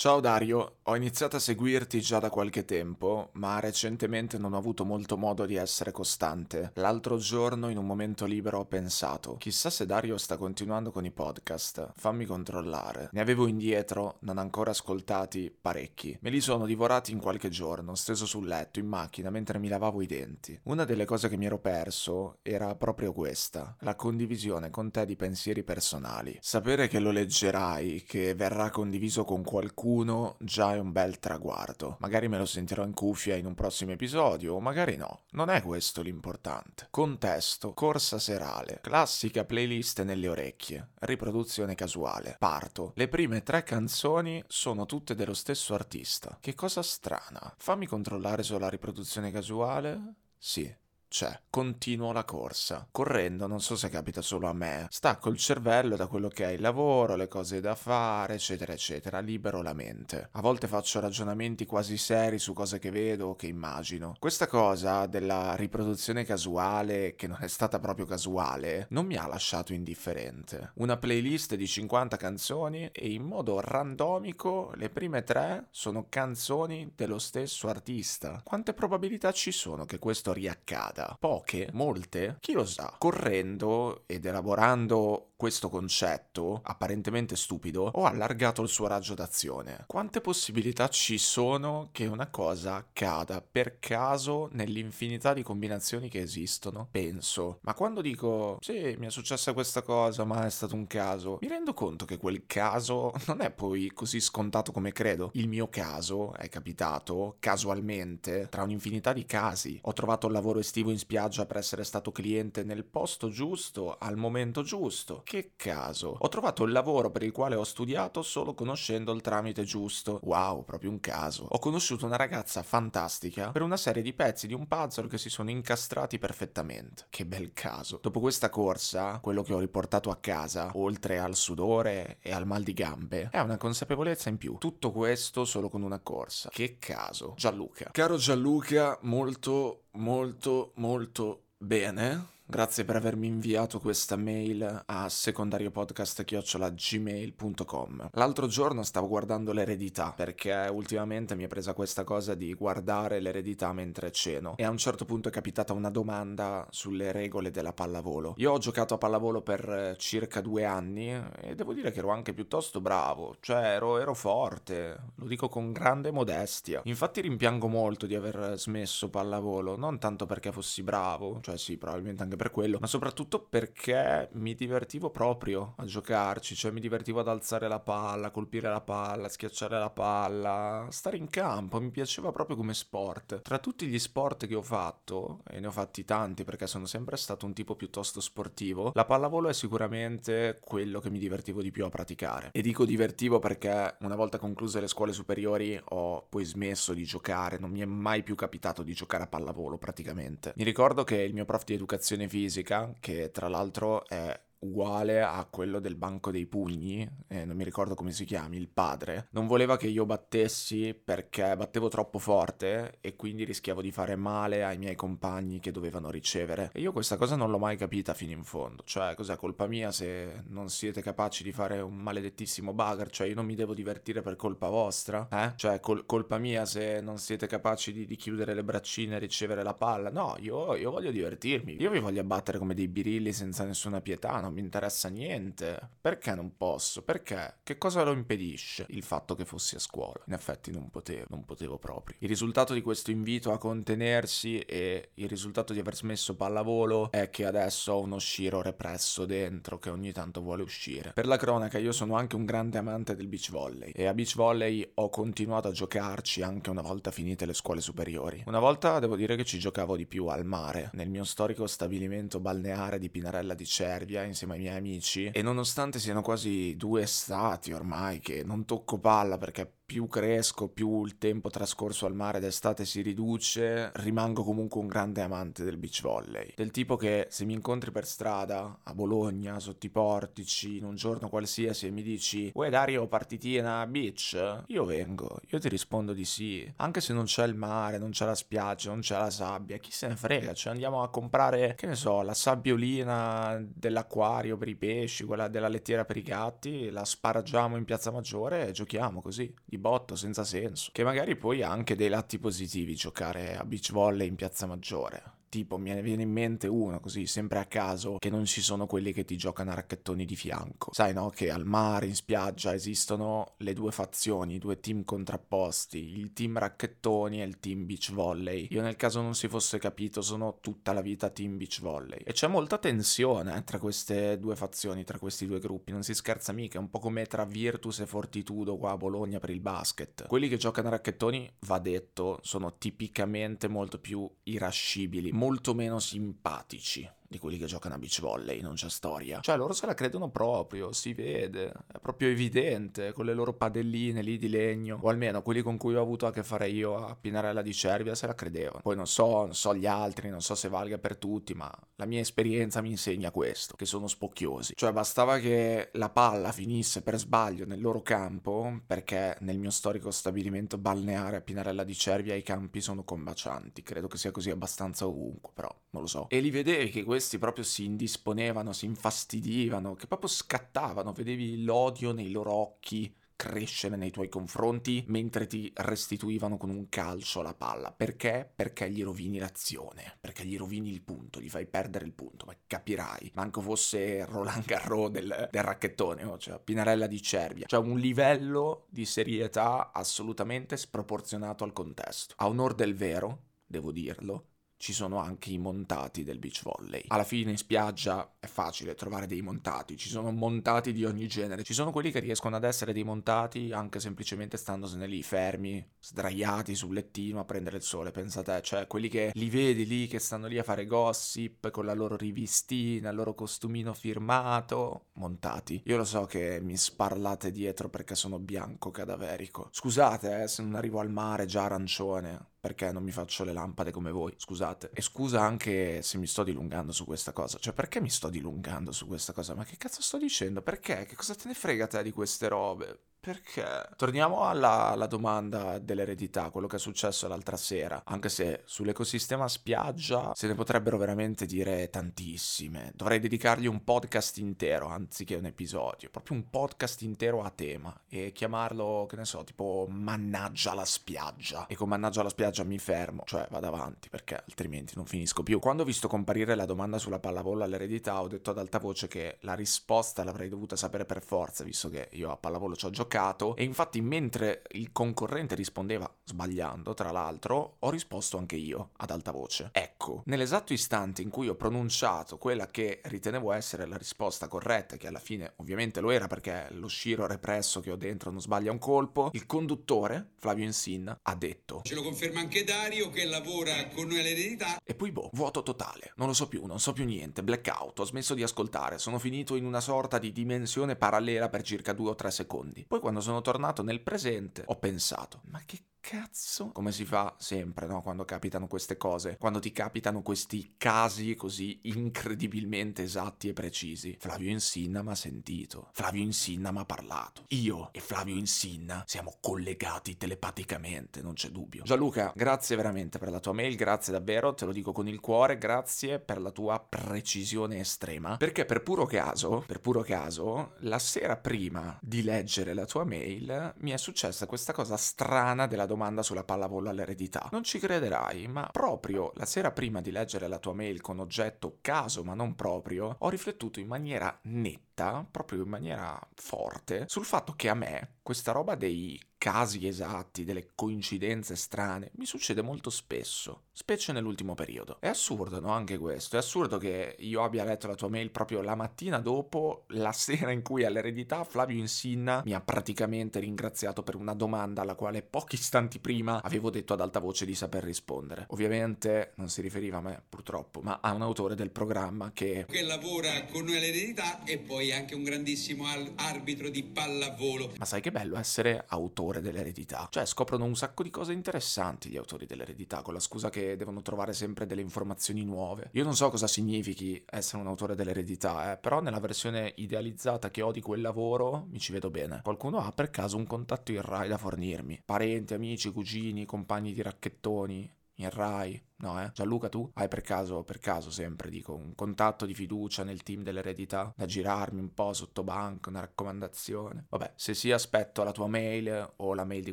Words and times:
Ciao 0.00 0.18
Dario, 0.18 0.79
ho 0.90 0.96
iniziato 0.96 1.36
a 1.36 1.38
seguirti 1.38 2.00
già 2.00 2.18
da 2.18 2.30
qualche 2.30 2.64
tempo, 2.64 3.30
ma 3.34 3.60
recentemente 3.60 4.38
non 4.38 4.54
ho 4.54 4.58
avuto 4.58 4.84
molto 4.84 5.16
modo 5.16 5.46
di 5.46 5.54
essere 5.54 5.92
costante. 5.92 6.72
L'altro 6.74 7.16
giorno, 7.16 7.68
in 7.68 7.78
un 7.78 7.86
momento 7.86 8.24
libero, 8.24 8.58
ho 8.58 8.64
pensato, 8.64 9.36
chissà 9.36 9.70
se 9.70 9.86
Dario 9.86 10.18
sta 10.18 10.36
continuando 10.36 10.90
con 10.90 11.04
i 11.04 11.12
podcast, 11.12 11.92
fammi 11.94 12.24
controllare. 12.24 13.08
Ne 13.12 13.20
avevo 13.20 13.46
indietro, 13.46 14.16
non 14.22 14.38
ancora 14.38 14.72
ascoltati, 14.72 15.54
parecchi. 15.60 16.18
Me 16.22 16.30
li 16.30 16.40
sono 16.40 16.66
divorati 16.66 17.12
in 17.12 17.20
qualche 17.20 17.50
giorno, 17.50 17.94
steso 17.94 18.26
sul 18.26 18.48
letto, 18.48 18.80
in 18.80 18.88
macchina, 18.88 19.30
mentre 19.30 19.60
mi 19.60 19.68
lavavo 19.68 20.02
i 20.02 20.06
denti. 20.06 20.58
Una 20.64 20.84
delle 20.84 21.04
cose 21.04 21.28
che 21.28 21.36
mi 21.36 21.46
ero 21.46 21.60
perso 21.60 22.38
era 22.42 22.74
proprio 22.74 23.12
questa, 23.12 23.76
la 23.82 23.94
condivisione 23.94 24.70
con 24.70 24.90
te 24.90 25.04
di 25.04 25.14
pensieri 25.14 25.62
personali. 25.62 26.36
Sapere 26.40 26.88
che 26.88 26.98
lo 26.98 27.12
leggerai, 27.12 28.02
che 28.02 28.34
verrà 28.34 28.70
condiviso 28.70 29.22
con 29.22 29.44
qualcuno, 29.44 30.34
già 30.40 30.74
è 30.74 30.78
un 30.80 30.92
bel 30.92 31.18
traguardo. 31.18 31.96
Magari 32.00 32.28
me 32.28 32.38
lo 32.38 32.46
sentirò 32.46 32.84
in 32.84 32.94
cuffia 32.94 33.36
in 33.36 33.46
un 33.46 33.54
prossimo 33.54 33.92
episodio, 33.92 34.54
o 34.54 34.60
magari 34.60 34.96
no. 34.96 35.22
Non 35.30 35.50
è 35.50 35.62
questo 35.62 36.02
l'importante. 36.02 36.88
Contesto, 36.90 37.72
corsa 37.72 38.18
serale, 38.18 38.80
classica 38.82 39.44
playlist 39.44 40.02
nelle 40.02 40.28
orecchie, 40.28 40.90
riproduzione 41.00 41.74
casuale. 41.74 42.36
Parto. 42.38 42.92
Le 42.94 43.08
prime 43.08 43.42
tre 43.42 43.62
canzoni 43.62 44.42
sono 44.46 44.86
tutte 44.86 45.14
dello 45.14 45.34
stesso 45.34 45.74
artista. 45.74 46.38
Che 46.40 46.54
cosa 46.54 46.82
strana. 46.82 47.54
Fammi 47.56 47.86
controllare 47.86 48.42
sulla 48.42 48.68
riproduzione 48.68 49.30
casuale. 49.30 50.14
Sì, 50.42 50.74
c'è. 51.10 51.38
Continuo 51.50 52.12
la 52.12 52.24
corsa. 52.24 52.86
Correndo, 52.90 53.48
non 53.48 53.60
so 53.60 53.74
se 53.74 53.88
capita 53.88 54.22
solo 54.22 54.48
a 54.48 54.52
me, 54.52 54.86
stacco 54.90 55.28
il 55.28 55.36
cervello 55.36 55.96
da 55.96 56.06
quello 56.06 56.28
che 56.28 56.44
è 56.44 56.50
il 56.50 56.60
lavoro, 56.60 57.16
le 57.16 57.26
cose 57.26 57.60
da 57.60 57.74
fare, 57.74 58.34
eccetera, 58.34 58.72
eccetera, 58.72 59.18
libero 59.18 59.60
la 59.60 59.72
mente. 59.72 60.28
A 60.32 60.40
volte 60.40 60.68
faccio 60.68 61.00
ragionamenti 61.00 61.66
quasi 61.66 61.96
seri 61.96 62.38
su 62.38 62.52
cose 62.52 62.78
che 62.78 62.92
vedo 62.92 63.28
o 63.28 63.36
che 63.36 63.48
immagino. 63.48 64.14
Questa 64.20 64.46
cosa 64.46 65.06
della 65.06 65.56
riproduzione 65.56 66.24
casuale, 66.24 67.16
che 67.16 67.26
non 67.26 67.38
è 67.40 67.48
stata 67.48 67.80
proprio 67.80 68.06
casuale, 68.06 68.86
non 68.90 69.04
mi 69.04 69.16
ha 69.16 69.26
lasciato 69.26 69.72
indifferente. 69.72 70.70
Una 70.74 70.96
playlist 70.96 71.56
di 71.56 71.66
50 71.66 72.16
canzoni 72.16 72.88
e 72.92 73.10
in 73.10 73.24
modo 73.24 73.60
randomico 73.60 74.70
le 74.76 74.88
prime 74.88 75.24
tre 75.24 75.66
sono 75.70 76.06
canzoni 76.08 76.92
dello 76.94 77.18
stesso 77.18 77.66
artista. 77.66 78.40
Quante 78.44 78.72
probabilità 78.74 79.32
ci 79.32 79.50
sono 79.50 79.84
che 79.84 79.98
questo 79.98 80.32
riaccada? 80.32 80.99
Vita? 81.00 81.16
Poche? 81.18 81.68
Molte? 81.72 82.36
Chi 82.40 82.52
lo 82.52 82.64
sa? 82.64 82.94
Correndo 82.98 84.02
ed 84.06 84.26
elaborando 84.26 85.30
questo 85.40 85.70
concetto, 85.70 86.60
apparentemente 86.62 87.34
stupido, 87.34 87.88
ho 87.94 88.04
allargato 88.04 88.60
il 88.60 88.68
suo 88.68 88.86
raggio 88.86 89.14
d'azione. 89.14 89.84
Quante 89.86 90.20
possibilità 90.20 90.88
ci 90.88 91.16
sono 91.16 91.88
che 91.92 92.04
una 92.04 92.28
cosa 92.28 92.86
cada 92.92 93.40
per 93.40 93.78
caso 93.78 94.50
nell'infinità 94.52 95.32
di 95.32 95.42
combinazioni 95.42 96.10
che 96.10 96.20
esistono? 96.20 96.88
Penso. 96.90 97.60
Ma 97.62 97.72
quando 97.72 98.02
dico, 98.02 98.58
sì, 98.60 98.94
mi 98.98 99.06
è 99.06 99.10
successa 99.10 99.54
questa 99.54 99.80
cosa, 99.80 100.24
ma 100.24 100.44
è 100.44 100.50
stato 100.50 100.74
un 100.74 100.86
caso, 100.86 101.38
mi 101.40 101.48
rendo 101.48 101.72
conto 101.72 102.04
che 102.04 102.18
quel 102.18 102.44
caso 102.44 103.10
non 103.26 103.40
è 103.40 103.50
poi 103.50 103.90
così 103.94 104.20
scontato 104.20 104.72
come 104.72 104.92
credo. 104.92 105.30
Il 105.32 105.48
mio 105.48 105.70
caso 105.70 106.34
è 106.34 106.50
capitato 106.50 107.36
casualmente 107.38 108.46
tra 108.50 108.62
un'infinità 108.62 109.14
di 109.14 109.24
casi. 109.24 109.78
Ho 109.84 109.94
trovato 109.94 110.26
il 110.26 110.34
lavoro 110.34 110.58
estivo 110.58 110.89
in 110.90 110.98
spiaggia 110.98 111.46
per 111.46 111.56
essere 111.56 111.84
stato 111.84 112.12
cliente 112.12 112.64
nel 112.64 112.84
posto 112.84 113.28
giusto, 113.30 113.96
al 113.98 114.16
momento 114.16 114.62
giusto. 114.62 115.22
Che 115.24 115.52
caso. 115.56 116.16
Ho 116.18 116.28
trovato 116.28 116.64
il 116.64 116.72
lavoro 116.72 117.10
per 117.10 117.22
il 117.22 117.32
quale 117.32 117.54
ho 117.54 117.64
studiato 117.64 118.22
solo 118.22 118.54
conoscendo 118.54 119.12
il 119.12 119.20
tramite 119.20 119.64
giusto. 119.64 120.20
Wow, 120.22 120.64
proprio 120.64 120.90
un 120.90 121.00
caso. 121.00 121.46
Ho 121.48 121.58
conosciuto 121.58 122.06
una 122.06 122.16
ragazza 122.16 122.62
fantastica 122.62 123.50
per 123.50 123.62
una 123.62 123.76
serie 123.76 124.02
di 124.02 124.12
pezzi 124.12 124.46
di 124.46 124.54
un 124.54 124.66
puzzle 124.66 125.08
che 125.08 125.18
si 125.18 125.30
sono 125.30 125.50
incastrati 125.50 126.18
perfettamente. 126.18 127.06
Che 127.10 127.26
bel 127.26 127.52
caso. 127.52 127.98
Dopo 128.02 128.20
questa 128.20 128.50
corsa, 128.50 129.18
quello 129.20 129.42
che 129.42 129.54
ho 129.54 129.58
riportato 129.58 130.10
a 130.10 130.16
casa, 130.16 130.70
oltre 130.74 131.18
al 131.18 131.34
sudore 131.34 132.18
e 132.20 132.32
al 132.32 132.46
mal 132.46 132.62
di 132.62 132.72
gambe, 132.72 133.28
è 133.30 133.40
una 133.40 133.56
consapevolezza 133.56 134.28
in 134.28 134.36
più. 134.36 134.56
Tutto 134.58 134.90
questo 134.90 135.44
solo 135.44 135.68
con 135.68 135.82
una 135.82 136.00
corsa. 136.00 136.48
Che 136.50 136.78
caso. 136.78 137.34
Gianluca. 137.36 137.90
Caro 137.92 138.16
Gianluca, 138.16 138.98
molto 139.02 139.84
molto 139.92 140.72
molto 140.76 141.42
bene 141.58 142.26
Grazie 142.50 142.84
per 142.84 142.96
avermi 142.96 143.28
inviato 143.28 143.78
questa 143.78 144.16
mail 144.16 144.82
a 144.84 145.08
secondariopodcast.gmail.com 145.08 148.08
L'altro 148.14 148.48
giorno 148.48 148.82
stavo 148.82 149.06
guardando 149.06 149.52
l'eredità 149.52 150.12
perché 150.16 150.68
ultimamente 150.68 151.36
mi 151.36 151.44
è 151.44 151.46
presa 151.46 151.74
questa 151.74 152.02
cosa 152.02 152.34
di 152.34 152.52
guardare 152.54 153.20
l'eredità 153.20 153.72
mentre 153.72 154.10
ceno 154.10 154.56
e 154.56 154.64
a 154.64 154.70
un 154.70 154.78
certo 154.78 155.04
punto 155.04 155.28
è 155.28 155.30
capitata 155.30 155.72
una 155.72 155.90
domanda 155.90 156.66
sulle 156.70 157.12
regole 157.12 157.52
della 157.52 157.72
pallavolo. 157.72 158.34
Io 158.38 158.50
ho 158.50 158.58
giocato 158.58 158.94
a 158.94 158.98
pallavolo 158.98 159.42
per 159.42 159.70
eh, 159.70 159.94
circa 159.96 160.40
due 160.40 160.64
anni 160.64 161.10
e 161.40 161.54
devo 161.54 161.72
dire 161.72 161.92
che 161.92 162.00
ero 162.00 162.10
anche 162.10 162.34
piuttosto 162.34 162.80
bravo, 162.80 163.36
cioè 163.38 163.62
ero, 163.62 164.00
ero 164.00 164.12
forte, 164.12 165.12
lo 165.14 165.26
dico 165.26 165.48
con 165.48 165.70
grande 165.70 166.10
modestia. 166.10 166.80
Infatti 166.82 167.20
rimpiango 167.20 167.68
molto 167.68 168.06
di 168.06 168.16
aver 168.16 168.58
smesso 168.58 169.08
pallavolo, 169.08 169.76
non 169.76 170.00
tanto 170.00 170.26
perché 170.26 170.50
fossi 170.50 170.82
bravo, 170.82 171.38
cioè 171.42 171.56
sì, 171.56 171.76
probabilmente 171.76 172.24
anche 172.24 172.38
per 172.40 172.50
quello, 172.50 172.78
ma 172.80 172.86
soprattutto 172.86 173.38
perché 173.38 174.30
mi 174.32 174.54
divertivo 174.54 175.10
proprio 175.10 175.74
a 175.76 175.84
giocarci, 175.84 176.54
cioè 176.54 176.70
mi 176.70 176.80
divertivo 176.80 177.20
ad 177.20 177.28
alzare 177.28 177.68
la 177.68 177.80
palla, 177.80 178.30
colpire 178.30 178.70
la 178.70 178.80
palla, 178.80 179.28
schiacciare 179.28 179.78
la 179.78 179.90
palla, 179.90 180.86
stare 180.88 181.18
in 181.18 181.28
campo, 181.28 181.78
mi 181.82 181.90
piaceva 181.90 182.32
proprio 182.32 182.56
come 182.56 182.72
sport. 182.72 183.42
Tra 183.42 183.58
tutti 183.58 183.86
gli 183.86 183.98
sport 183.98 184.46
che 184.46 184.54
ho 184.54 184.62
fatto, 184.62 185.42
e 185.50 185.60
ne 185.60 185.66
ho 185.66 185.70
fatti 185.70 186.02
tanti 186.06 186.44
perché 186.44 186.66
sono 186.66 186.86
sempre 186.86 187.18
stato 187.18 187.44
un 187.44 187.52
tipo 187.52 187.74
piuttosto 187.74 188.22
sportivo, 188.22 188.92
la 188.94 189.04
pallavolo 189.04 189.50
è 189.50 189.52
sicuramente 189.52 190.60
quello 190.64 190.98
che 191.00 191.10
mi 191.10 191.18
divertivo 191.18 191.60
di 191.60 191.70
più 191.70 191.84
a 191.84 191.90
praticare. 191.90 192.52
E 192.52 192.62
dico 192.62 192.86
divertivo 192.86 193.38
perché 193.38 193.96
una 194.00 194.16
volta 194.16 194.38
concluse 194.38 194.80
le 194.80 194.88
scuole 194.88 195.12
superiori 195.12 195.78
ho 195.90 196.24
poi 196.26 196.46
smesso 196.46 196.94
di 196.94 197.04
giocare, 197.04 197.58
non 197.58 197.70
mi 197.70 197.80
è 197.80 197.84
mai 197.84 198.22
più 198.22 198.34
capitato 198.34 198.82
di 198.82 198.94
giocare 198.94 199.24
a 199.24 199.26
pallavolo 199.26 199.76
praticamente. 199.76 200.54
Mi 200.56 200.64
ricordo 200.64 201.04
che 201.04 201.16
il 201.16 201.34
mio 201.34 201.44
prof 201.44 201.64
di 201.64 201.74
educazione 201.74 202.28
fisica, 202.30 202.94
che 203.00 203.30
tra 203.32 203.48
l'altro 203.48 204.06
è 204.06 204.40
uguale 204.60 205.22
a 205.22 205.46
quello 205.48 205.78
del 205.78 205.96
banco 205.96 206.30
dei 206.30 206.46
pugni, 206.46 207.08
eh, 207.28 207.44
non 207.44 207.56
mi 207.56 207.64
ricordo 207.64 207.94
come 207.94 208.12
si 208.12 208.24
chiami, 208.24 208.56
il 208.56 208.68
padre, 208.68 209.28
non 209.30 209.46
voleva 209.46 209.76
che 209.76 209.86
io 209.86 210.04
battessi 210.04 210.94
perché 210.94 211.56
battevo 211.56 211.88
troppo 211.88 212.18
forte 212.18 212.98
e 213.00 213.16
quindi 213.16 213.44
rischiavo 213.44 213.80
di 213.80 213.90
fare 213.90 214.16
male 214.16 214.64
ai 214.64 214.78
miei 214.78 214.94
compagni 214.94 215.60
che 215.60 215.70
dovevano 215.70 216.10
ricevere. 216.10 216.70
E 216.74 216.80
io 216.80 216.92
questa 216.92 217.16
cosa 217.16 217.36
non 217.36 217.50
l'ho 217.50 217.58
mai 217.58 217.76
capita 217.76 218.12
fino 218.12 218.32
in 218.32 218.44
fondo, 218.44 218.82
cioè 218.84 219.14
cos'è 219.14 219.36
colpa 219.36 219.66
mia 219.66 219.90
se 219.92 220.42
non 220.48 220.68
siete 220.68 221.00
capaci 221.00 221.42
di 221.42 221.52
fare 221.52 221.80
un 221.80 221.96
maledettissimo 221.96 222.74
bugger, 222.74 223.10
cioè 223.10 223.28
io 223.28 223.34
non 223.34 223.46
mi 223.46 223.54
devo 223.54 223.72
divertire 223.74 224.20
per 224.20 224.36
colpa 224.36 224.68
vostra, 224.68 225.26
eh? 225.30 225.52
Cioè 225.56 225.80
col- 225.80 226.04
colpa 226.04 226.38
mia 226.38 226.64
se 226.66 227.00
non 227.00 227.18
siete 227.18 227.46
capaci 227.46 227.92
di, 227.92 228.04
di, 228.04 228.16
chiudere 228.16 228.52
le 228.52 228.62
braccine 228.62 229.16
e 229.16 229.18
ricevere 229.18 229.62
la 229.62 229.74
palla, 229.74 230.10
no, 230.10 230.36
io, 230.38 230.74
io 230.74 230.90
voglio 230.90 231.10
divertirmi, 231.10 231.76
io 231.80 231.90
vi 231.90 231.98
voglio 231.98 232.20
abbattere 232.20 232.58
come 232.58 232.74
dei 232.74 232.88
birilli 232.88 233.32
senza 233.32 233.64
nessuna 233.64 234.02
pietà, 234.02 234.38
no? 234.40 234.49
Non 234.50 234.54
mi 234.54 234.60
interessa 234.60 235.08
niente. 235.08 235.90
Perché 236.00 236.34
non 236.34 236.56
posso? 236.56 237.02
Perché? 237.02 237.58
Che 237.62 237.78
cosa 237.78 238.02
lo 238.02 238.12
impedisce? 238.12 238.84
Il 238.88 239.02
fatto 239.02 239.34
che 239.34 239.44
fossi 239.44 239.76
a 239.76 239.78
scuola. 239.78 240.22
In 240.26 240.32
effetti 240.32 240.72
non 240.72 240.90
potevo, 240.90 241.26
non 241.30 241.44
potevo 241.44 241.78
proprio. 241.78 242.16
Il 242.20 242.28
risultato 242.28 242.74
di 242.74 242.82
questo 242.82 243.10
invito 243.10 243.52
a 243.52 243.58
contenersi 243.58 244.58
e 244.60 245.10
il 245.14 245.28
risultato 245.28 245.72
di 245.72 245.78
aver 245.78 245.94
smesso 245.94 246.34
pallavolo 246.34 247.10
è 247.12 247.30
che 247.30 247.46
adesso 247.46 247.92
ho 247.92 248.00
uno 248.00 248.18
sciro 248.18 248.60
represso 248.60 249.24
dentro 249.24 249.78
che 249.78 249.90
ogni 249.90 250.12
tanto 250.12 250.40
vuole 250.40 250.62
uscire. 250.62 251.12
Per 251.12 251.26
la 251.26 251.36
cronaca 251.36 251.78
io 251.78 251.92
sono 251.92 252.16
anche 252.16 252.36
un 252.36 252.44
grande 252.44 252.78
amante 252.78 253.14
del 253.14 253.28
beach 253.28 253.50
volley 253.50 253.92
e 253.94 254.06
a 254.06 254.14
beach 254.14 254.34
volley 254.34 254.90
ho 254.94 255.08
continuato 255.08 255.68
a 255.68 255.72
giocarci 255.72 256.42
anche 256.42 256.70
una 256.70 256.82
volta 256.82 257.12
finite 257.12 257.46
le 257.46 257.54
scuole 257.54 257.80
superiori. 257.80 258.42
Una 258.46 258.58
volta 258.58 258.98
devo 258.98 259.14
dire 259.14 259.36
che 259.36 259.44
ci 259.44 259.58
giocavo 259.58 259.96
di 259.96 260.06
più 260.06 260.26
al 260.26 260.44
mare, 260.44 260.90
nel 260.94 261.08
mio 261.08 261.24
storico 261.24 261.66
stabilimento 261.66 262.40
balneare 262.40 262.98
di 262.98 263.10
Pinarella 263.10 263.54
di 263.54 263.66
Cervia 263.66 264.24
in 264.24 264.34
insieme 264.40 264.54
ai 264.54 264.60
miei 264.60 264.76
amici. 264.76 265.30
E 265.32 265.42
nonostante 265.42 265.98
siano 265.98 266.22
quasi 266.22 266.74
due 266.76 267.02
estati 267.02 267.72
ormai 267.72 268.20
che 268.20 268.42
non 268.44 268.64
tocco 268.64 268.98
palla 268.98 269.36
perché 269.36 269.79
più 269.90 270.06
cresco, 270.06 270.68
più 270.68 271.04
il 271.04 271.18
tempo 271.18 271.50
trascorso 271.50 272.06
al 272.06 272.14
mare 272.14 272.38
d'estate 272.38 272.84
si 272.84 273.02
riduce, 273.02 273.90
rimango 273.94 274.44
comunque 274.44 274.80
un 274.80 274.86
grande 274.86 275.20
amante 275.20 275.64
del 275.64 275.78
beach 275.78 276.00
volley. 276.02 276.52
Del 276.54 276.70
tipo 276.70 276.94
che 276.94 277.26
se 277.28 277.44
mi 277.44 277.54
incontri 277.54 277.90
per 277.90 278.06
strada, 278.06 278.78
a 278.84 278.94
Bologna, 278.94 279.58
sotto 279.58 279.86
i 279.86 279.90
portici, 279.90 280.76
in 280.76 280.84
un 280.84 280.94
giorno 280.94 281.28
qualsiasi 281.28 281.88
e 281.88 281.90
mi 281.90 282.02
dici 282.02 282.52
Uè 282.54 282.70
Dario, 282.70 283.08
partitina 283.08 283.84
beach? 283.84 284.62
Io 284.68 284.84
vengo, 284.84 285.40
io 285.48 285.58
ti 285.58 285.68
rispondo 285.68 286.12
di 286.12 286.24
sì. 286.24 286.72
Anche 286.76 287.00
se 287.00 287.12
non 287.12 287.24
c'è 287.24 287.44
il 287.44 287.56
mare, 287.56 287.98
non 287.98 288.10
c'è 288.10 288.26
la 288.26 288.36
spiaggia, 288.36 288.90
non 288.90 289.00
c'è 289.00 289.18
la 289.18 289.30
sabbia, 289.30 289.78
chi 289.78 289.90
se 289.90 290.06
ne 290.06 290.14
frega, 290.14 290.52
cioè 290.52 290.70
andiamo 290.70 291.02
a 291.02 291.10
comprare, 291.10 291.74
che 291.74 291.86
ne 291.86 291.96
so, 291.96 292.22
la 292.22 292.34
sabbiolina 292.34 293.60
dell'acquario 293.60 294.56
per 294.56 294.68
i 294.68 294.76
pesci, 294.76 295.24
quella 295.24 295.48
della 295.48 295.66
lettiera 295.66 296.04
per 296.04 296.16
i 296.16 296.22
gatti, 296.22 296.90
la 296.90 297.04
sparaggiamo 297.04 297.76
in 297.76 297.84
piazza 297.84 298.12
maggiore 298.12 298.68
e 298.68 298.70
giochiamo 298.70 299.20
così, 299.20 299.52
di 299.64 299.78
botto 299.80 300.14
senza 300.14 300.44
senso. 300.44 300.90
Che 300.92 301.04
magari 301.04 301.36
poi 301.36 301.62
ha 301.62 301.70
anche 301.70 301.96
dei 301.96 302.08
lati 302.08 302.38
positivi 302.38 302.94
giocare 302.94 303.56
a 303.56 303.64
beach 303.64 303.90
volley 303.92 304.28
in 304.28 304.36
Piazza 304.36 304.66
Maggiore 304.66 305.38
tipo 305.50 305.76
mi 305.76 306.00
viene 306.00 306.22
in 306.22 306.30
mente 306.30 306.66
uno 306.68 307.00
così 307.00 307.26
sempre 307.26 307.58
a 307.58 307.66
caso 307.66 308.16
che 308.18 308.30
non 308.30 308.46
ci 308.46 308.62
sono 308.62 308.86
quelli 308.86 309.12
che 309.12 309.24
ti 309.26 309.36
giocano 309.36 309.72
a 309.72 309.74
racchettoni 309.74 310.24
di 310.24 310.36
fianco. 310.36 310.94
Sai 310.94 311.12
no? 311.12 311.28
Che 311.28 311.50
al 311.50 311.66
mare 311.66 312.06
in 312.06 312.14
spiaggia 312.14 312.72
esistono 312.72 313.54
le 313.58 313.74
due 313.74 313.90
fazioni 313.90 314.58
due 314.58 314.80
team 314.80 315.04
contrapposti 315.04 315.98
il 315.98 316.32
team 316.32 316.58
racchettoni 316.58 317.42
e 317.42 317.44
il 317.44 317.58
team 317.58 317.84
beach 317.84 318.12
volley. 318.12 318.68
Io 318.70 318.80
nel 318.80 318.96
caso 318.96 319.20
non 319.20 319.34
si 319.34 319.48
fosse 319.48 319.78
capito 319.78 320.22
sono 320.22 320.58
tutta 320.60 320.92
la 320.92 321.00
vita 321.00 321.28
team 321.28 321.56
beach 321.56 321.80
volley. 321.80 322.20
E 322.24 322.32
c'è 322.32 322.46
molta 322.46 322.78
tensione 322.78 323.56
eh, 323.56 323.64
tra 323.64 323.78
queste 323.78 324.38
due 324.38 324.54
fazioni 324.54 325.04
tra 325.04 325.18
questi 325.18 325.46
due 325.46 325.58
gruppi. 325.58 325.92
Non 325.92 326.04
si 326.04 326.14
scherza 326.14 326.52
mica 326.52 326.78
è 326.78 326.80
un 326.80 326.90
po' 326.90 327.00
come 327.00 327.26
tra 327.26 327.44
Virtus 327.44 328.00
e 328.00 328.06
Fortitudo 328.06 328.76
qua 328.76 328.92
a 328.92 328.96
Bologna 328.96 329.40
per 329.40 329.50
il 329.50 329.60
basket. 329.60 330.28
Quelli 330.28 330.48
che 330.48 330.56
giocano 330.56 330.88
a 330.88 330.92
racchettoni 330.92 331.50
va 331.60 331.80
detto 331.80 332.38
sono 332.42 332.76
tipicamente 332.78 333.66
molto 333.66 333.98
più 333.98 334.30
irascibili 334.44 335.32
molto 335.40 335.72
meno 335.72 335.98
simpatici 336.00 337.10
di 337.30 337.38
quelli 337.38 337.58
che 337.58 337.66
giocano 337.66 337.94
a 337.94 337.98
beach 337.98 338.20
volley, 338.20 338.60
non 338.60 338.74
c'è 338.74 338.90
storia. 338.90 339.38
Cioè, 339.38 339.56
loro 339.56 339.72
se 339.72 339.86
la 339.86 339.94
credono 339.94 340.30
proprio, 340.30 340.90
si 340.90 341.14
vede, 341.14 341.72
è 341.86 342.00
proprio 342.00 342.28
evidente, 342.28 343.12
con 343.12 343.24
le 343.24 343.34
loro 343.34 343.52
padelline 343.52 344.20
lì 344.20 344.36
di 344.36 344.48
legno, 344.48 344.98
o 345.00 345.08
almeno 345.08 345.40
quelli 345.40 345.62
con 345.62 345.76
cui 345.76 345.94
ho 345.94 346.02
avuto 346.02 346.26
a 346.26 346.32
che 346.32 346.42
fare 346.42 346.68
io 346.68 346.96
a 346.96 347.14
Pinarella 347.14 347.62
di 347.62 347.72
Cervia 347.72 348.16
se 348.16 348.26
la 348.26 348.34
credevano. 348.34 348.80
Poi 348.82 348.96
non 348.96 349.06
so, 349.06 349.42
non 349.42 349.54
so 349.54 349.76
gli 349.76 349.86
altri, 349.86 350.28
non 350.28 350.40
so 350.40 350.56
se 350.56 350.68
valga 350.68 350.98
per 350.98 351.16
tutti, 351.18 351.54
ma 351.54 351.70
la 351.94 352.04
mia 352.04 352.18
esperienza 352.18 352.80
mi 352.80 352.90
insegna 352.90 353.30
questo, 353.30 353.76
che 353.76 353.86
sono 353.86 354.08
spocchiosi. 354.08 354.72
Cioè, 354.74 354.90
bastava 354.90 355.38
che 355.38 355.90
la 355.92 356.10
palla 356.10 356.50
finisse 356.50 357.00
per 357.00 357.16
sbaglio 357.16 357.64
nel 357.64 357.80
loro 357.80 358.02
campo, 358.02 358.80
perché 358.84 359.36
nel 359.42 359.60
mio 359.60 359.70
storico 359.70 360.10
stabilimento 360.10 360.78
balneare 360.78 361.36
a 361.36 361.40
Pinarella 361.40 361.84
di 361.84 361.94
Cervia 361.94 362.34
i 362.34 362.42
campi 362.42 362.80
sono 362.80 363.04
combacianti, 363.04 363.84
credo 363.84 364.08
che 364.08 364.18
sia 364.18 364.32
così 364.32 364.50
abbastanza 364.50 365.06
ovunque, 365.06 365.52
però 365.54 365.72
non 365.90 366.02
lo 366.02 366.08
so. 366.08 366.28
E 366.28 366.40
li 366.40 366.50
vedevi 366.50 366.90
che 366.90 367.04
questi 367.04 367.18
proprio 367.38 367.64
si 367.64 367.84
indisponevano, 367.84 368.72
si 368.72 368.86
infastidivano, 368.86 369.94
che 369.94 370.06
proprio 370.06 370.28
scattavano, 370.28 371.12
vedevi 371.12 371.62
l'odio 371.62 372.12
nei 372.12 372.30
loro 372.30 372.52
occhi 372.52 373.14
crescere 373.40 373.96
nei 373.96 374.10
tuoi 374.10 374.28
confronti 374.28 375.02
mentre 375.06 375.46
ti 375.46 375.72
restituivano 375.74 376.58
con 376.58 376.68
un 376.68 376.90
calcio 376.90 377.40
la 377.40 377.54
palla. 377.54 377.90
Perché? 377.90 378.50
Perché 378.54 378.90
gli 378.90 379.02
rovini 379.02 379.38
l'azione, 379.38 380.18
perché 380.20 380.44
gli 380.44 380.58
rovini 380.58 380.90
il 380.90 381.00
punto, 381.00 381.40
gli 381.40 381.48
fai 381.48 381.66
perdere 381.66 382.04
il 382.04 382.12
punto, 382.12 382.44
ma 382.44 382.54
capirai. 382.66 383.30
Manco 383.34 383.62
fosse 383.62 384.26
Roland 384.26 384.66
Garros 384.66 385.08
del, 385.08 385.48
del 385.50 385.62
racchettone, 385.62 386.24
o 386.24 386.36
cioè 386.36 386.60
Pinarella 386.62 387.06
di 387.06 387.22
Cervia. 387.22 387.64
Cioè 387.66 387.80
un 387.80 387.98
livello 387.98 388.84
di 388.90 389.06
serietà 389.06 389.90
assolutamente 389.90 390.76
sproporzionato 390.76 391.64
al 391.64 391.72
contesto. 391.72 392.34
A 392.36 392.46
onor 392.46 392.74
del 392.74 392.94
vero, 392.94 393.44
devo 393.64 393.90
dirlo, 393.90 394.48
ci 394.80 394.94
sono 394.94 395.18
anche 395.18 395.50
i 395.50 395.58
montati 395.58 396.24
del 396.24 396.38
beach 396.38 396.62
volley. 396.62 397.04
Alla 397.08 397.24
fine 397.24 397.50
in 397.50 397.58
spiaggia 397.58 398.36
è 398.40 398.46
facile 398.46 398.94
trovare 398.94 399.26
dei 399.26 399.42
montati, 399.42 399.98
ci 399.98 400.08
sono 400.08 400.32
montati 400.32 400.94
di 400.94 401.04
ogni 401.04 401.28
genere, 401.28 401.62
ci 401.62 401.74
sono 401.74 401.92
quelli 401.92 402.10
che 402.10 402.18
riescono 402.18 402.56
ad 402.56 402.64
essere 402.64 402.94
dei 402.94 403.04
montati 403.04 403.72
anche 403.72 404.00
semplicemente 404.00 404.56
standosene 404.56 405.06
lì 405.06 405.22
fermi, 405.22 405.86
sdraiati 406.00 406.74
sul 406.74 406.94
lettino 406.94 407.40
a 407.40 407.44
prendere 407.44 407.76
il 407.76 407.82
sole, 407.82 408.10
pensa 408.10 408.42
te, 408.42 408.62
cioè 408.62 408.86
quelli 408.86 409.10
che 409.10 409.32
li 409.34 409.50
vedi 409.50 409.84
lì 409.84 410.06
che 410.06 410.18
stanno 410.18 410.46
lì 410.46 410.58
a 410.58 410.62
fare 410.62 410.86
gossip 410.86 411.70
con 411.70 411.84
la 411.84 411.92
loro 411.92 412.16
rivistina, 412.16 413.10
il 413.10 413.16
loro 413.16 413.34
costumino 413.34 413.92
firmato, 413.92 415.08
montati. 415.14 415.82
Io 415.84 415.98
lo 415.98 416.04
so 416.04 416.24
che 416.24 416.58
mi 416.62 416.78
sparlate 416.78 417.52
dietro 417.52 417.90
perché 417.90 418.14
sono 418.14 418.38
bianco 418.38 418.90
cadaverico. 418.90 419.68
Scusate 419.72 420.44
eh, 420.44 420.48
se 420.48 420.62
non 420.62 420.74
arrivo 420.74 421.00
al 421.00 421.10
mare 421.10 421.44
già 421.44 421.64
arancione, 421.64 422.48
perché 422.60 422.92
non 422.92 423.02
mi 423.02 423.10
faccio 423.10 423.44
le 423.44 423.52
lampade 423.52 423.90
come 423.90 424.10
voi, 424.10 424.34
scusate. 424.36 424.90
E 424.92 425.00
scusa 425.02 425.40
anche 425.40 426.02
se 426.02 426.18
mi 426.18 426.26
sto 426.26 426.44
dilungando 426.44 426.92
su 426.92 427.04
questa 427.06 427.32
cosa. 427.32 427.58
Cioè, 427.58 427.72
perché 427.72 428.00
mi 428.00 428.10
sto 428.10 428.28
dilungando 428.28 428.92
su 428.92 429.06
questa 429.06 429.32
cosa? 429.32 429.54
Ma 429.54 429.64
che 429.64 429.76
cazzo 429.76 430.02
sto 430.02 430.18
dicendo? 430.18 430.62
Perché? 430.62 431.06
Che 431.06 431.16
cosa 431.16 431.34
te 431.34 431.48
ne 431.48 431.54
frega 431.54 431.86
te 431.86 432.02
di 432.02 432.12
queste 432.12 432.48
robe? 432.48 433.00
Perché? 433.22 433.86
Torniamo 433.96 434.46
alla, 434.46 434.92
alla, 434.92 435.06
domanda 435.06 435.78
dell'eredità, 435.78 436.48
quello 436.48 436.66
che 436.66 436.76
è 436.76 436.78
successo 436.78 437.28
l'altra 437.28 437.58
sera. 437.58 438.00
Anche 438.06 438.30
se 438.30 438.62
sull'ecosistema 438.64 439.46
spiaggia 439.46 440.32
se 440.34 440.46
ne 440.46 440.54
potrebbero 440.54 440.96
veramente 440.96 441.44
dire 441.44 441.90
tantissime. 441.90 442.92
Dovrei 442.94 443.18
dedicargli 443.18 443.66
un 443.66 443.84
podcast 443.84 444.38
intero, 444.38 444.86
anziché 444.86 445.34
un 445.34 445.44
episodio. 445.44 446.08
Proprio 446.08 446.38
un 446.38 446.48
podcast 446.48 447.02
intero 447.02 447.42
a 447.42 447.50
tema. 447.50 447.94
E 448.08 448.32
chiamarlo, 448.32 449.04
che 449.06 449.16
ne 449.16 449.26
so, 449.26 449.44
tipo 449.44 449.86
Mannaggia 449.90 450.72
la 450.72 450.86
spiaggia. 450.86 451.66
E 451.66 451.74
con 451.74 451.90
Mannaggia 451.90 452.22
la 452.22 452.30
spiaggia 452.30 452.64
mi 452.64 452.78
fermo, 452.78 453.24
cioè 453.26 453.46
vado 453.50 453.66
avanti, 453.66 454.08
perché 454.08 454.36
altrimenti 454.36 454.94
non 454.96 455.04
finisco 455.04 455.42
più. 455.42 455.58
Quando 455.58 455.82
ho 455.82 455.86
visto 455.86 456.08
comparire 456.08 456.54
la 456.54 456.64
domanda 456.64 456.96
sulla 456.96 457.18
pallavolo 457.18 457.64
all'eredità, 457.64 458.22
ho 458.22 458.28
detto 458.28 458.48
ad 458.48 458.56
alta 458.56 458.78
voce 458.78 459.08
che 459.08 459.36
la 459.40 459.52
risposta 459.52 460.24
l'avrei 460.24 460.48
dovuta 460.48 460.74
sapere 460.74 461.04
per 461.04 461.22
forza, 461.22 461.64
visto 461.64 461.90
che 461.90 462.08
io 462.12 462.30
a 462.30 462.38
pallavolo 462.38 462.74
ci 462.74 462.86
ho 462.86 462.88
giocato 462.88 463.08
giocato 463.10 463.56
e 463.56 463.64
infatti 463.64 464.00
mentre 464.00 464.62
il 464.72 464.92
concorrente 464.92 465.56
rispondeva 465.56 466.08
sbagliando, 466.24 466.94
tra 466.94 467.10
l'altro, 467.10 467.76
ho 467.80 467.90
risposto 467.90 468.38
anche 468.38 468.54
io 468.54 468.90
ad 468.98 469.10
alta 469.10 469.32
voce. 469.32 469.70
Ecco, 469.72 470.22
nell'esatto 470.26 470.72
istante 470.72 471.22
in 471.22 471.28
cui 471.28 471.48
ho 471.48 471.56
pronunciato 471.56 472.38
quella 472.38 472.68
che 472.68 473.00
ritenevo 473.04 473.50
essere 473.50 473.86
la 473.86 473.96
risposta 473.96 474.46
corretta, 474.46 474.96
che 474.96 475.08
alla 475.08 475.18
fine 475.18 475.54
ovviamente 475.56 476.00
lo 476.00 476.10
era 476.12 476.28
perché 476.28 476.68
lo 476.70 476.86
sciro 476.86 477.26
represso 477.26 477.80
che 477.80 477.90
ho 477.90 477.96
dentro 477.96 478.30
non 478.30 478.40
sbaglia 478.40 478.70
un 478.70 478.78
colpo, 478.78 479.30
il 479.32 479.44
conduttore, 479.46 480.30
Flavio 480.36 480.64
Insinna, 480.64 481.18
ha 481.20 481.34
detto 481.34 481.80
Ce 481.82 481.94
lo 481.94 482.02
conferma 482.02 482.38
anche 482.38 482.62
Dario 482.62 483.10
che 483.10 483.24
lavora 483.24 483.88
con 483.88 484.06
noi 484.06 484.20
all'eredità. 484.20 484.80
E 484.84 484.94
poi 484.94 485.10
boh, 485.10 485.30
vuoto 485.32 485.64
totale. 485.64 486.12
Non 486.16 486.28
lo 486.28 486.32
so 486.32 486.46
più, 486.46 486.64
non 486.66 486.78
so 486.78 486.92
più 486.92 487.04
niente, 487.04 487.42
blackout, 487.42 487.98
ho 487.98 488.04
smesso 488.04 488.34
di 488.34 488.44
ascoltare, 488.44 488.98
sono 488.98 489.18
finito 489.18 489.56
in 489.56 489.64
una 489.64 489.80
sorta 489.80 490.18
di 490.18 490.30
dimensione 490.30 490.94
parallela 490.94 491.48
per 491.48 491.62
circa 491.62 491.92
due 491.92 492.10
o 492.10 492.14
tre 492.14 492.30
secondi. 492.30 492.84
Poi 492.86 492.99
quando 493.00 493.20
sono 493.20 493.40
tornato 493.40 493.82
nel 493.82 494.00
presente 494.00 494.62
ho 494.66 494.76
pensato, 494.76 495.40
ma 495.46 495.60
che 495.64 495.89
cazzo? 496.00 496.70
Come 496.72 496.92
si 496.92 497.04
fa 497.04 497.34
sempre, 497.38 497.86
no? 497.86 498.02
Quando 498.02 498.24
capitano 498.24 498.66
queste 498.66 498.96
cose, 498.96 499.36
quando 499.38 499.58
ti 499.58 499.72
capitano 499.72 500.22
questi 500.22 500.74
casi 500.76 501.34
così 501.34 501.80
incredibilmente 501.82 503.02
esatti 503.02 503.48
e 503.48 503.52
precisi. 503.52 504.16
Flavio 504.18 504.50
Insinna 504.50 505.02
mi 505.02 505.10
ha 505.10 505.14
sentito, 505.14 505.90
Flavio 505.92 506.22
Insinna 506.22 506.72
mi 506.72 506.78
ha 506.78 506.84
parlato. 506.84 507.44
Io 507.48 507.90
e 507.92 508.00
Flavio 508.00 508.36
Insinna 508.36 509.04
siamo 509.06 509.36
collegati 509.40 510.16
telepaticamente, 510.16 511.22
non 511.22 511.34
c'è 511.34 511.50
dubbio. 511.50 511.82
Gianluca, 511.84 512.32
grazie 512.34 512.76
veramente 512.76 513.18
per 513.18 513.30
la 513.30 513.40
tua 513.40 513.52
mail, 513.52 513.76
grazie 513.76 514.12
davvero, 514.12 514.54
te 514.54 514.64
lo 514.64 514.72
dico 514.72 514.92
con 514.92 515.08
il 515.08 515.20
cuore, 515.20 515.58
grazie 515.58 516.18
per 516.18 516.40
la 516.40 516.50
tua 516.50 516.78
precisione 516.80 517.80
estrema, 517.80 518.36
perché 518.36 518.64
per 518.64 518.82
puro 518.82 519.06
caso, 519.06 519.62
per 519.66 519.80
puro 519.80 520.02
caso, 520.02 520.74
la 520.78 520.98
sera 520.98 521.36
prima 521.36 521.98
di 522.00 522.22
leggere 522.22 522.74
la 522.74 522.86
tua 522.86 523.04
mail 523.04 523.74
mi 523.78 523.90
è 523.90 523.96
successa 523.96 524.46
questa 524.46 524.72
cosa 524.72 524.96
strana 524.96 525.66
della 525.66 525.86
domanda 525.90 526.22
sulla 526.22 526.44
pallavolo 526.44 526.88
all'eredità. 526.88 527.48
Non 527.50 527.64
ci 527.64 527.80
crederai, 527.80 528.46
ma 528.46 528.68
proprio 528.70 529.32
la 529.34 529.44
sera 529.44 529.72
prima 529.72 530.00
di 530.00 530.12
leggere 530.12 530.46
la 530.46 530.60
tua 530.60 530.72
mail 530.72 531.00
con 531.00 531.18
oggetto 531.18 531.78
caso 531.80 532.22
ma 532.22 532.34
non 532.34 532.54
proprio, 532.54 533.16
ho 533.18 533.28
riflettuto 533.28 533.80
in 533.80 533.88
maniera 533.88 534.38
netta, 534.42 534.89
proprio 535.30 535.62
in 535.62 535.68
maniera 535.68 536.18
forte, 536.34 537.04
sul 537.08 537.24
fatto 537.24 537.54
che 537.54 537.68
a 537.68 537.74
me 537.74 538.16
questa 538.22 538.52
roba 538.52 538.74
dei 538.74 539.20
casi 539.40 539.86
esatti, 539.86 540.44
delle 540.44 540.68
coincidenze 540.74 541.56
strane, 541.56 542.10
mi 542.16 542.26
succede 542.26 542.60
molto 542.60 542.90
spesso, 542.90 543.62
specie 543.72 544.12
nell'ultimo 544.12 544.54
periodo. 544.54 544.98
È 545.00 545.08
assurdo, 545.08 545.60
no? 545.60 545.72
Anche 545.72 545.96
questo. 545.96 546.36
È 546.36 546.38
assurdo 546.38 546.76
che 546.76 547.16
io 547.20 547.42
abbia 547.42 547.64
letto 547.64 547.86
la 547.86 547.94
tua 547.94 548.10
mail 548.10 548.30
proprio 548.30 548.60
la 548.60 548.74
mattina 548.74 549.18
dopo, 549.18 549.86
la 549.88 550.12
sera 550.12 550.50
in 550.50 550.60
cui 550.60 550.84
all'eredità 550.84 551.42
Flavio 551.44 551.78
Insinna 551.78 552.42
mi 552.44 552.52
ha 552.52 552.60
praticamente 552.60 553.40
ringraziato 553.40 554.02
per 554.02 554.14
una 554.14 554.34
domanda 554.34 554.82
alla 554.82 554.94
quale 554.94 555.22
pochi 555.22 555.54
istanti 555.54 556.00
prima 556.00 556.42
avevo 556.42 556.68
detto 556.68 556.92
ad 556.92 557.00
alta 557.00 557.18
voce 557.18 557.46
di 557.46 557.54
saper 557.54 557.82
rispondere. 557.82 558.44
Ovviamente 558.50 559.32
non 559.36 559.48
si 559.48 559.62
riferiva 559.62 559.96
a 559.96 560.02
me, 560.02 560.22
purtroppo, 560.28 560.82
ma 560.82 560.98
a 561.00 561.14
un 561.14 561.22
autore 561.22 561.54
del 561.54 561.70
programma 561.70 562.30
che... 562.34 562.66
che 562.68 562.82
lavora 562.82 563.46
con 563.50 563.64
noi 563.64 563.78
all'eredità 563.78 564.44
e 564.44 564.58
poi 564.58 564.89
anche 564.92 565.14
un 565.14 565.22
grandissimo 565.22 565.84
arbitro 566.16 566.68
di 566.68 566.82
pallavolo. 566.82 567.72
Ma 567.78 567.84
sai 567.84 568.00
che 568.00 568.10
bello 568.10 568.38
essere 568.38 568.84
autore 568.88 569.40
dell'eredità. 569.40 570.08
Cioè 570.10 570.26
scoprono 570.26 570.64
un 570.64 570.76
sacco 570.76 571.02
di 571.02 571.10
cose 571.10 571.32
interessanti 571.32 572.08
gli 572.08 572.16
autori 572.16 572.46
dell'eredità, 572.46 573.02
con 573.02 573.14
la 573.14 573.20
scusa 573.20 573.50
che 573.50 573.76
devono 573.76 574.02
trovare 574.02 574.32
sempre 574.32 574.66
delle 574.66 574.80
informazioni 574.80 575.44
nuove. 575.44 575.90
Io 575.92 576.04
non 576.04 576.14
so 576.14 576.28
cosa 576.30 576.46
significhi 576.46 577.22
essere 577.26 577.62
un 577.62 577.68
autore 577.68 577.94
dell'eredità, 577.94 578.72
eh, 578.72 578.76
però 578.76 579.00
nella 579.00 579.20
versione 579.20 579.72
idealizzata 579.76 580.50
che 580.50 580.62
ho 580.62 580.72
di 580.72 580.80
quel 580.80 581.00
lavoro 581.00 581.66
mi 581.70 581.78
ci 581.78 581.92
vedo 581.92 582.10
bene. 582.10 582.40
Qualcuno 582.42 582.78
ha 582.78 582.90
per 582.92 583.10
caso 583.10 583.36
un 583.36 583.46
contatto 583.46 583.92
in 583.92 584.02
Rai 584.02 584.28
da 584.28 584.38
fornirmi? 584.38 585.02
Parenti, 585.04 585.54
amici, 585.54 585.90
cugini, 585.90 586.44
compagni 586.44 586.92
di 586.92 587.02
racchettoni? 587.02 587.90
In 588.16 588.30
Rai? 588.30 588.80
No, 589.00 589.22
eh? 589.22 589.30
Gianluca, 589.32 589.68
tu 589.68 589.90
hai 589.94 590.08
per 590.08 590.20
caso, 590.20 590.62
per 590.62 590.78
caso 590.78 591.10
sempre, 591.10 591.50
dico, 591.50 591.74
un 591.74 591.94
contatto 591.94 592.46
di 592.46 592.54
fiducia 592.54 593.04
nel 593.04 593.22
team 593.22 593.42
dell'eredità 593.42 594.12
da 594.16 594.26
girarmi 594.26 594.80
un 594.80 594.94
po' 594.94 595.12
sotto 595.12 595.42
banco, 595.42 595.88
una 595.88 596.00
raccomandazione? 596.00 597.06
Vabbè, 597.08 597.32
se 597.34 597.54
sì 597.54 597.72
aspetto 597.72 598.22
la 598.22 598.32
tua 598.32 598.46
mail 598.46 599.12
o 599.16 599.34
la 599.34 599.44
mail 599.44 599.64
di 599.64 599.72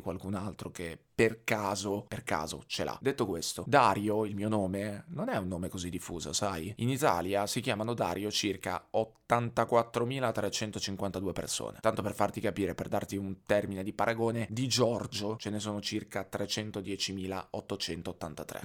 qualcun 0.00 0.34
altro 0.34 0.70
che 0.70 0.98
per 1.18 1.42
caso, 1.42 2.04
per 2.06 2.22
caso 2.22 2.62
ce 2.68 2.84
l'ha. 2.84 2.96
Detto 3.02 3.26
questo, 3.26 3.64
Dario, 3.66 4.24
il 4.24 4.36
mio 4.36 4.48
nome, 4.48 5.02
non 5.08 5.28
è 5.28 5.36
un 5.36 5.48
nome 5.48 5.68
così 5.68 5.90
diffuso, 5.90 6.32
sai? 6.32 6.72
In 6.76 6.90
Italia 6.90 7.44
si 7.48 7.60
chiamano 7.60 7.92
Dario 7.92 8.30
circa 8.30 8.86
84.352 8.94 11.32
persone. 11.32 11.78
Tanto 11.80 12.02
per 12.02 12.14
farti 12.14 12.40
capire, 12.40 12.76
per 12.76 12.86
darti 12.86 13.16
un 13.16 13.42
termine 13.44 13.82
di 13.82 13.92
paragone, 13.92 14.46
di 14.48 14.68
Giorgio 14.68 15.36
ce 15.38 15.50
ne 15.50 15.58
sono 15.58 15.80
circa 15.80 16.24
310.883. 16.30 18.60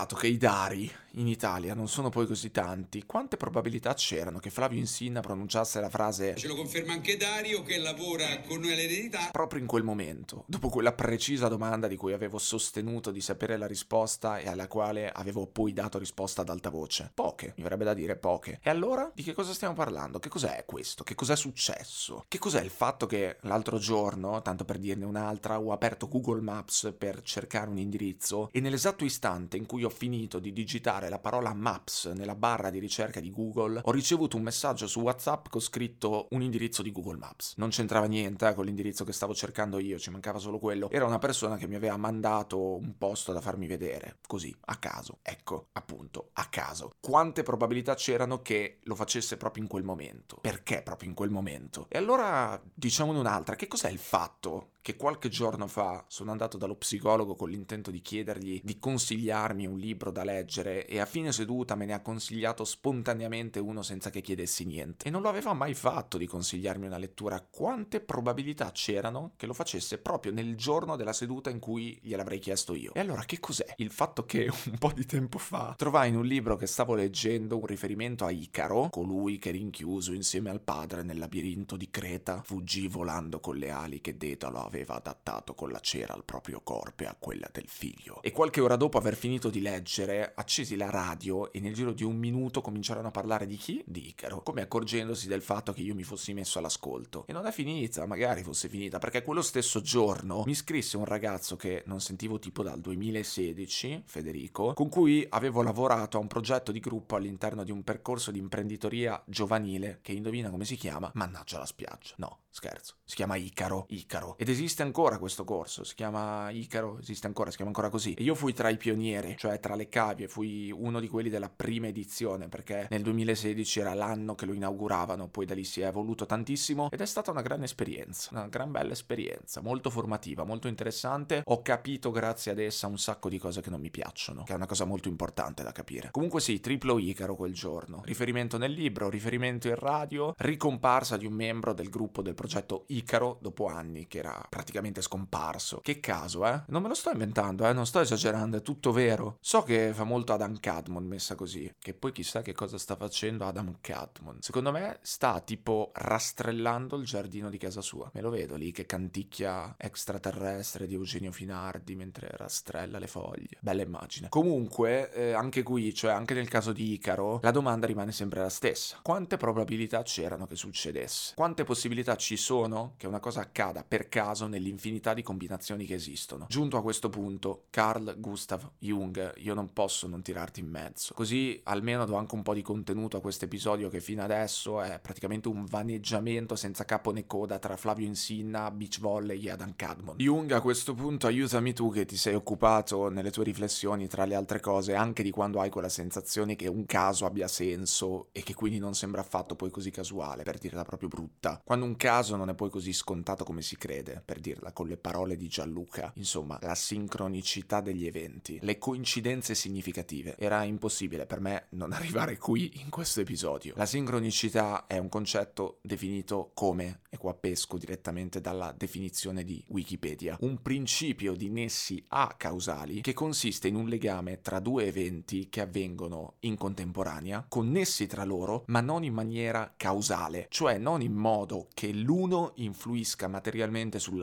Verificato 0.00 0.16
che 0.16 0.28
i 0.28 0.38
Dari 0.38 0.90
in 1.14 1.26
Italia 1.26 1.74
non 1.74 1.88
sono 1.88 2.08
poi 2.08 2.26
così 2.26 2.50
tanti, 2.52 3.04
quante 3.04 3.36
probabilità 3.36 3.94
c'erano 3.94 4.38
che 4.38 4.50
Flavio 4.50 4.78
Insinna 4.78 5.20
pronunciasse 5.20 5.80
la 5.80 5.90
frase 5.90 6.36
Ce 6.36 6.46
lo 6.46 6.54
conferma 6.54 6.92
anche 6.92 7.16
Dario 7.16 7.62
che 7.62 7.78
lavora 7.78 8.40
con 8.46 8.60
noi 8.60 8.72
all'eredità. 8.72 9.30
proprio 9.32 9.60
in 9.60 9.66
quel 9.66 9.82
momento, 9.82 10.44
dopo 10.46 10.68
quella 10.68 10.92
precisa 10.92 11.48
domanda 11.48 11.88
di 11.88 11.96
cui 11.96 12.12
avevo 12.12 12.38
sostenuto 12.38 13.10
di 13.10 13.20
sapere 13.20 13.56
la 13.56 13.66
risposta 13.66 14.38
e 14.38 14.48
alla 14.48 14.68
quale 14.68 15.10
avevo 15.10 15.46
poi 15.46 15.72
dato 15.72 15.98
risposta 15.98 16.42
ad 16.42 16.48
alta 16.48 16.70
voce. 16.70 17.10
Poche, 17.12 17.54
mi 17.56 17.64
verrebbe 17.64 17.84
da 17.84 17.94
dire 17.94 18.16
poche. 18.16 18.60
E 18.62 18.70
allora 18.70 19.10
di 19.12 19.24
che 19.24 19.32
cosa 19.32 19.52
stiamo 19.52 19.74
parlando? 19.74 20.20
Che 20.20 20.28
cos'è 20.28 20.64
questo? 20.64 21.02
Che 21.02 21.16
cos'è 21.16 21.34
successo? 21.34 22.24
Che 22.28 22.38
cos'è 22.38 22.62
il 22.62 22.70
fatto 22.70 23.06
che 23.06 23.38
l'altro 23.40 23.78
giorno, 23.78 24.40
tanto 24.42 24.64
per 24.64 24.78
dirne 24.78 25.06
un'altra, 25.06 25.58
ho 25.58 25.72
aperto 25.72 26.08
Google 26.08 26.40
Maps 26.40 26.94
per 26.96 27.22
cercare 27.22 27.68
un 27.68 27.78
indirizzo 27.78 28.48
e 28.52 28.60
nell'esatto 28.60 29.04
istante 29.04 29.56
in 29.56 29.66
cui 29.66 29.82
ho 29.82 29.89
finito 29.90 30.38
di 30.38 30.52
digitare 30.52 31.08
la 31.08 31.18
parola 31.18 31.52
Maps 31.54 32.06
nella 32.06 32.34
barra 32.34 32.70
di 32.70 32.78
ricerca 32.78 33.20
di 33.20 33.30
Google, 33.30 33.80
ho 33.82 33.90
ricevuto 33.90 34.36
un 34.36 34.42
messaggio 34.42 34.86
su 34.86 35.00
WhatsApp 35.00 35.46
con 35.48 35.60
scritto 35.60 36.28
un 36.30 36.42
indirizzo 36.42 36.82
di 36.82 36.92
Google 36.92 37.18
Maps. 37.18 37.54
Non 37.56 37.70
c'entrava 37.70 38.06
niente 38.06 38.48
eh, 38.48 38.54
con 38.54 38.64
l'indirizzo 38.64 39.04
che 39.04 39.12
stavo 39.12 39.34
cercando 39.34 39.78
io, 39.78 39.98
ci 39.98 40.10
mancava 40.10 40.38
solo 40.38 40.58
quello. 40.58 40.90
Era 40.90 41.06
una 41.06 41.18
persona 41.18 41.56
che 41.56 41.66
mi 41.66 41.74
aveva 41.74 41.96
mandato 41.96 42.76
un 42.76 42.96
posto 42.96 43.32
da 43.32 43.40
farmi 43.40 43.66
vedere, 43.66 44.18
così, 44.26 44.54
a 44.66 44.76
caso. 44.76 45.18
Ecco, 45.22 45.68
appunto, 45.72 46.30
a 46.34 46.46
caso. 46.46 46.92
Quante 47.00 47.42
probabilità 47.42 47.94
c'erano 47.94 48.42
che 48.42 48.78
lo 48.84 48.94
facesse 48.94 49.36
proprio 49.36 49.62
in 49.62 49.68
quel 49.68 49.84
momento? 49.84 50.38
Perché 50.40 50.82
proprio 50.82 51.08
in 51.08 51.14
quel 51.14 51.30
momento? 51.30 51.86
E 51.88 51.98
allora 51.98 52.60
diciamone 52.72 53.18
un'altra, 53.18 53.56
che 53.56 53.68
cos'è 53.68 53.90
il 53.90 53.98
fatto 53.98 54.70
che 54.82 54.96
qualche 54.96 55.28
giorno 55.28 55.66
fa 55.66 56.04
sono 56.08 56.30
andato 56.30 56.56
dallo 56.56 56.76
psicologo 56.76 57.34
con 57.34 57.50
l'intento 57.50 57.90
di 57.90 58.00
chiedergli 58.00 58.60
di 58.64 58.78
consigliarmi 58.78 59.66
un 59.66 59.78
libro 59.78 60.10
da 60.10 60.24
leggere 60.24 60.86
e 60.86 60.98
a 60.98 61.06
fine 61.06 61.32
seduta 61.32 61.74
me 61.74 61.84
ne 61.84 61.92
ha 61.92 62.00
consigliato 62.00 62.64
spontaneamente 62.64 63.58
uno 63.58 63.82
senza 63.82 64.10
che 64.10 64.20
chiedessi 64.20 64.64
niente. 64.64 65.06
E 65.06 65.10
non 65.10 65.22
lo 65.22 65.28
aveva 65.28 65.52
mai 65.52 65.74
fatto 65.74 66.16
di 66.18 66.26
consigliarmi 66.26 66.86
una 66.86 66.98
lettura. 66.98 67.40
Quante 67.40 68.00
probabilità 68.00 68.70
c'erano 68.72 69.32
che 69.36 69.46
lo 69.46 69.52
facesse 69.52 69.98
proprio 69.98 70.32
nel 70.32 70.56
giorno 70.56 70.96
della 70.96 71.12
seduta 71.12 71.50
in 71.50 71.58
cui 71.58 71.98
gliel'avrei 72.02 72.38
chiesto 72.38 72.74
io? 72.74 72.94
E 72.94 73.00
allora 73.00 73.24
che 73.24 73.38
cos'è? 73.38 73.74
Il 73.76 73.90
fatto 73.90 74.24
che 74.24 74.48
un 74.70 74.78
po' 74.78 74.92
di 74.92 75.04
tempo 75.04 75.38
fa 75.38 75.74
trovai 75.76 76.08
in 76.08 76.16
un 76.16 76.24
libro 76.24 76.56
che 76.56 76.66
stavo 76.66 76.94
leggendo 76.94 77.58
un 77.58 77.66
riferimento 77.66 78.24
a 78.24 78.30
Icaro, 78.30 78.88
colui 78.90 79.38
che 79.38 79.50
rinchiuso 79.50 80.12
insieme 80.12 80.50
al 80.50 80.60
padre 80.60 81.02
nel 81.02 81.18
labirinto 81.18 81.76
di 81.76 81.90
Creta 81.90 82.42
fuggì 82.42 82.88
volando 82.88 83.40
con 83.40 83.56
le 83.56 83.70
ali 83.70 84.00
che 84.00 84.16
Dedalo 84.16 84.69
aveva 84.70 84.94
adattato 84.94 85.54
con 85.54 85.70
la 85.70 85.80
cera 85.80 86.14
al 86.14 86.24
proprio 86.24 86.60
corpo 86.60 87.02
e 87.02 87.06
a 87.06 87.16
quella 87.18 87.48
del 87.52 87.68
figlio. 87.68 88.22
E 88.22 88.30
qualche 88.30 88.60
ora 88.60 88.76
dopo 88.76 88.98
aver 88.98 89.16
finito 89.16 89.50
di 89.50 89.60
leggere, 89.60 90.32
accesi 90.34 90.76
la 90.76 90.88
radio 90.88 91.52
e 91.52 91.58
nel 91.58 91.74
giro 91.74 91.92
di 91.92 92.04
un 92.04 92.16
minuto 92.16 92.60
cominciarono 92.60 93.08
a 93.08 93.10
parlare 93.10 93.46
di 93.46 93.56
chi? 93.56 93.82
Di 93.84 94.08
Icaro, 94.08 94.42
come 94.42 94.62
accorgendosi 94.62 95.26
del 95.26 95.42
fatto 95.42 95.72
che 95.72 95.82
io 95.82 95.94
mi 95.94 96.04
fossi 96.04 96.32
messo 96.32 96.58
all'ascolto. 96.58 97.24
E 97.26 97.32
non 97.32 97.46
è 97.46 97.50
finita, 97.52 98.06
magari 98.06 98.42
fosse 98.44 98.68
finita, 98.68 98.98
perché 98.98 99.22
quello 99.22 99.42
stesso 99.42 99.80
giorno 99.80 100.44
mi 100.46 100.54
scrisse 100.54 100.96
un 100.96 101.04
ragazzo 101.04 101.56
che 101.56 101.82
non 101.86 102.00
sentivo 102.00 102.38
tipo 102.38 102.62
dal 102.62 102.80
2016, 102.80 104.04
Federico, 104.06 104.72
con 104.74 104.88
cui 104.88 105.26
avevo 105.28 105.62
lavorato 105.62 106.16
a 106.16 106.20
un 106.20 106.28
progetto 106.28 106.70
di 106.70 106.78
gruppo 106.78 107.16
all'interno 107.16 107.64
di 107.64 107.72
un 107.72 107.82
percorso 107.82 108.30
di 108.30 108.38
imprenditoria 108.38 109.20
giovanile 109.26 109.98
che 110.02 110.12
indovina 110.12 110.50
come 110.50 110.64
si 110.64 110.76
chiama? 110.76 111.10
Mannaggia 111.14 111.58
la 111.58 111.66
spiaggia. 111.66 112.14
No, 112.18 112.42
scherzo. 112.50 112.96
Si 113.04 113.16
chiama 113.16 113.36
Icaro. 113.36 113.86
Icaro. 113.88 114.36
Ed 114.38 114.48
esiste 114.48 114.59
ancora 114.82 115.18
questo 115.18 115.44
corso. 115.44 115.84
Si 115.84 115.94
chiama 115.94 116.50
Icaro. 116.50 116.98
Esiste 117.00 117.26
ancora, 117.26 117.50
si 117.50 117.56
chiama 117.56 117.70
ancora 117.70 117.88
così. 117.88 118.14
E 118.14 118.22
io 118.22 118.34
fui 118.34 118.52
tra 118.52 118.68
i 118.68 118.76
pionieri, 118.76 119.36
cioè 119.38 119.58
tra 119.60 119.74
le 119.74 119.88
cavie. 119.88 120.28
Fui 120.28 120.70
uno 120.70 121.00
di 121.00 121.08
quelli 121.08 121.30
della 121.30 121.48
prima 121.48 121.86
edizione 121.86 122.48
perché 122.48 122.86
nel 122.90 123.02
2016 123.02 123.80
era 123.80 123.94
l'anno 123.94 124.34
che 124.34 124.46
lo 124.46 124.52
inauguravano. 124.52 125.28
Poi 125.28 125.46
da 125.46 125.54
lì 125.54 125.64
si 125.64 125.80
è 125.80 125.86
evoluto 125.86 126.26
tantissimo 126.26 126.90
ed 126.90 127.00
è 127.00 127.06
stata 127.06 127.30
una 127.30 127.42
gran 127.42 127.62
esperienza. 127.62 128.30
Una 128.32 128.48
gran 128.48 128.70
bella 128.70 128.92
esperienza. 128.92 129.60
Molto 129.60 129.90
formativa, 129.90 130.44
molto 130.44 130.68
interessante. 130.68 131.42
Ho 131.44 131.62
capito 131.62 132.10
grazie 132.10 132.52
ad 132.52 132.58
essa 132.58 132.86
un 132.86 132.98
sacco 132.98 133.28
di 133.28 133.38
cose 133.38 133.60
che 133.60 133.70
non 133.70 133.80
mi 133.80 133.90
piacciono. 133.90 134.42
Che 134.42 134.52
è 134.52 134.56
una 134.56 134.66
cosa 134.66 134.84
molto 134.84 135.08
importante 135.08 135.62
da 135.62 135.72
capire. 135.72 136.08
Comunque 136.10 136.40
sì, 136.40 136.60
triplo 136.60 136.98
Icaro 136.98 137.36
quel 137.36 137.54
giorno. 137.54 138.02
Riferimento 138.04 138.58
nel 138.58 138.72
libro, 138.72 139.08
riferimento 139.08 139.68
in 139.68 139.76
radio, 139.76 140.34
ricomparsa 140.36 141.16
di 141.16 141.26
un 141.26 141.32
membro 141.32 141.72
del 141.72 141.88
gruppo 141.88 142.22
del 142.22 142.34
progetto 142.34 142.84
Icaro 142.88 143.38
dopo 143.40 143.66
anni 143.66 144.06
che 144.06 144.18
era 144.18 144.46
praticamente 144.50 145.00
scomparso. 145.00 145.80
Che 145.80 146.00
caso, 146.00 146.44
eh? 146.44 146.64
Non 146.66 146.82
me 146.82 146.88
lo 146.88 146.94
sto 146.94 147.10
inventando, 147.10 147.66
eh? 147.66 147.72
Non 147.72 147.86
sto 147.86 148.00
esagerando, 148.00 148.58
è 148.58 148.62
tutto 148.62 148.92
vero. 148.92 149.38
So 149.40 149.62
che 149.62 149.92
fa 149.94 150.04
molto 150.04 150.32
Adam 150.34 150.58
Cadmon 150.58 151.06
messa 151.06 151.36
così, 151.36 151.72
che 151.78 151.94
poi 151.94 152.12
chissà 152.12 152.42
che 152.42 152.52
cosa 152.52 152.76
sta 152.76 152.96
facendo 152.96 153.46
Adam 153.46 153.76
Cadmon. 153.80 154.38
Secondo 154.40 154.72
me 154.72 154.98
sta 155.02 155.40
tipo 155.40 155.92
rastrellando 155.94 156.96
il 156.96 157.06
giardino 157.06 157.48
di 157.48 157.58
casa 157.58 157.80
sua. 157.80 158.10
Me 158.12 158.20
lo 158.20 158.28
vedo 158.28 158.56
lì 158.56 158.72
che 158.72 158.86
canticchia 158.86 159.76
extraterrestre 159.78 160.86
di 160.86 160.94
Eugenio 160.94 161.30
Finardi 161.30 161.94
mentre 161.94 162.28
rastrella 162.32 162.98
le 162.98 163.06
foglie. 163.06 163.58
Bella 163.60 163.82
immagine. 163.82 164.28
Comunque, 164.28 165.12
eh, 165.12 165.32
anche 165.32 165.62
qui, 165.62 165.94
cioè 165.94 166.10
anche 166.10 166.34
nel 166.34 166.48
caso 166.48 166.72
di 166.72 166.92
Icaro, 166.92 167.38
la 167.42 167.52
domanda 167.52 167.86
rimane 167.86 168.10
sempre 168.10 168.40
la 168.40 168.48
stessa. 168.48 168.98
Quante 169.00 169.36
probabilità 169.36 170.02
c'erano 170.02 170.46
che 170.46 170.56
succedesse? 170.56 171.34
Quante 171.36 171.62
possibilità 171.62 172.16
ci 172.16 172.36
sono 172.36 172.94
che 172.96 173.06
una 173.06 173.20
cosa 173.20 173.42
accada 173.42 173.84
per 173.84 174.08
caso 174.08 174.39
nell'infinità 174.46 175.14
di 175.14 175.22
combinazioni 175.22 175.84
che 175.86 175.94
esistono? 175.94 176.46
Giunto 176.48 176.76
a 176.76 176.82
questo 176.82 177.08
punto, 177.08 177.64
Carl 177.70 178.14
Gustav 178.18 178.70
Jung, 178.78 179.34
io 179.36 179.54
non 179.54 179.72
posso 179.72 180.06
non 180.06 180.22
tirarti 180.22 180.60
in 180.60 180.68
mezzo. 180.68 181.14
Così 181.14 181.60
almeno 181.64 182.04
do 182.04 182.16
anche 182.16 182.34
un 182.34 182.42
po' 182.42 182.54
di 182.54 182.62
contenuto 182.62 183.16
a 183.16 183.20
questo 183.20 183.44
episodio 183.44 183.88
che 183.88 184.00
fino 184.00 184.22
adesso 184.22 184.80
è 184.80 184.98
praticamente 185.00 185.48
un 185.48 185.64
vaneggiamento 185.64 186.56
senza 186.56 186.84
capo 186.84 187.12
né 187.12 187.26
coda 187.26 187.58
tra 187.58 187.76
Flavio 187.76 188.06
Insinna, 188.06 188.70
Beach 188.70 189.00
Volley 189.00 189.46
e 189.46 189.50
Adam 189.50 189.74
Cadmon. 189.76 190.16
Jung, 190.16 190.50
a 190.52 190.60
questo 190.60 190.94
punto 190.94 191.26
aiutami 191.26 191.72
tu 191.72 191.90
che 191.90 192.04
ti 192.04 192.16
sei 192.16 192.34
occupato 192.34 193.08
nelle 193.08 193.30
tue 193.30 193.44
riflessioni, 193.44 194.08
tra 194.08 194.24
le 194.24 194.34
altre 194.34 194.60
cose, 194.60 194.94
anche 194.94 195.22
di 195.22 195.30
quando 195.30 195.60
hai 195.60 195.70
quella 195.70 195.88
sensazione 195.88 196.56
che 196.56 196.68
un 196.68 196.86
caso 196.86 197.26
abbia 197.26 197.48
senso 197.48 198.28
e 198.32 198.42
che 198.42 198.54
quindi 198.54 198.78
non 198.78 198.94
sembra 198.94 199.20
affatto 199.20 199.56
poi 199.56 199.70
così 199.70 199.90
casuale, 199.90 200.42
per 200.42 200.58
dirla 200.58 200.84
proprio 200.84 201.08
brutta. 201.08 201.60
Quando 201.64 201.84
un 201.84 201.96
caso 201.96 202.36
non 202.36 202.48
è 202.48 202.54
poi 202.54 202.70
così 202.70 202.92
scontato 202.92 203.44
come 203.44 203.62
si 203.62 203.76
crede, 203.76 204.22
per 204.30 204.38
dirla 204.38 204.70
con 204.70 204.86
le 204.86 204.96
parole 204.96 205.34
di 205.34 205.48
Gianluca. 205.48 206.12
Insomma, 206.14 206.56
la 206.62 206.76
sincronicità 206.76 207.80
degli 207.80 208.06
eventi, 208.06 208.60
le 208.62 208.78
coincidenze 208.78 209.56
significative. 209.56 210.36
Era 210.38 210.62
impossibile 210.62 211.26
per 211.26 211.40
me 211.40 211.66
non 211.70 211.90
arrivare 211.90 212.38
qui 212.38 212.78
in 212.80 212.90
questo 212.90 213.20
episodio. 213.20 213.74
La 213.76 213.86
sincronicità 213.86 214.86
è 214.86 214.98
un 214.98 215.08
concetto 215.08 215.80
definito 215.82 216.52
come, 216.54 217.00
e 217.10 217.16
qua 217.16 217.34
pesco 217.34 217.76
direttamente 217.76 218.40
dalla 218.40 218.72
definizione 218.72 219.42
di 219.42 219.64
Wikipedia, 219.66 220.36
un 220.42 220.62
principio 220.62 221.34
di 221.34 221.48
nessi 221.48 222.04
a-causali 222.06 223.00
che 223.00 223.14
consiste 223.14 223.66
in 223.66 223.74
un 223.74 223.88
legame 223.88 224.42
tra 224.42 224.60
due 224.60 224.86
eventi 224.86 225.48
che 225.48 225.60
avvengono 225.60 226.36
in 226.40 226.56
contemporanea, 226.56 227.46
connessi 227.48 228.06
tra 228.06 228.22
loro, 228.22 228.62
ma 228.66 228.80
non 228.80 229.02
in 229.02 229.12
maniera 229.12 229.74
causale, 229.76 230.46
cioè 230.50 230.78
non 230.78 231.02
in 231.02 231.14
modo 231.14 231.66
che 231.74 231.92
l'uno 231.92 232.52
influisca 232.56 233.26
materialmente 233.26 233.98
sull'altro. 233.98 234.18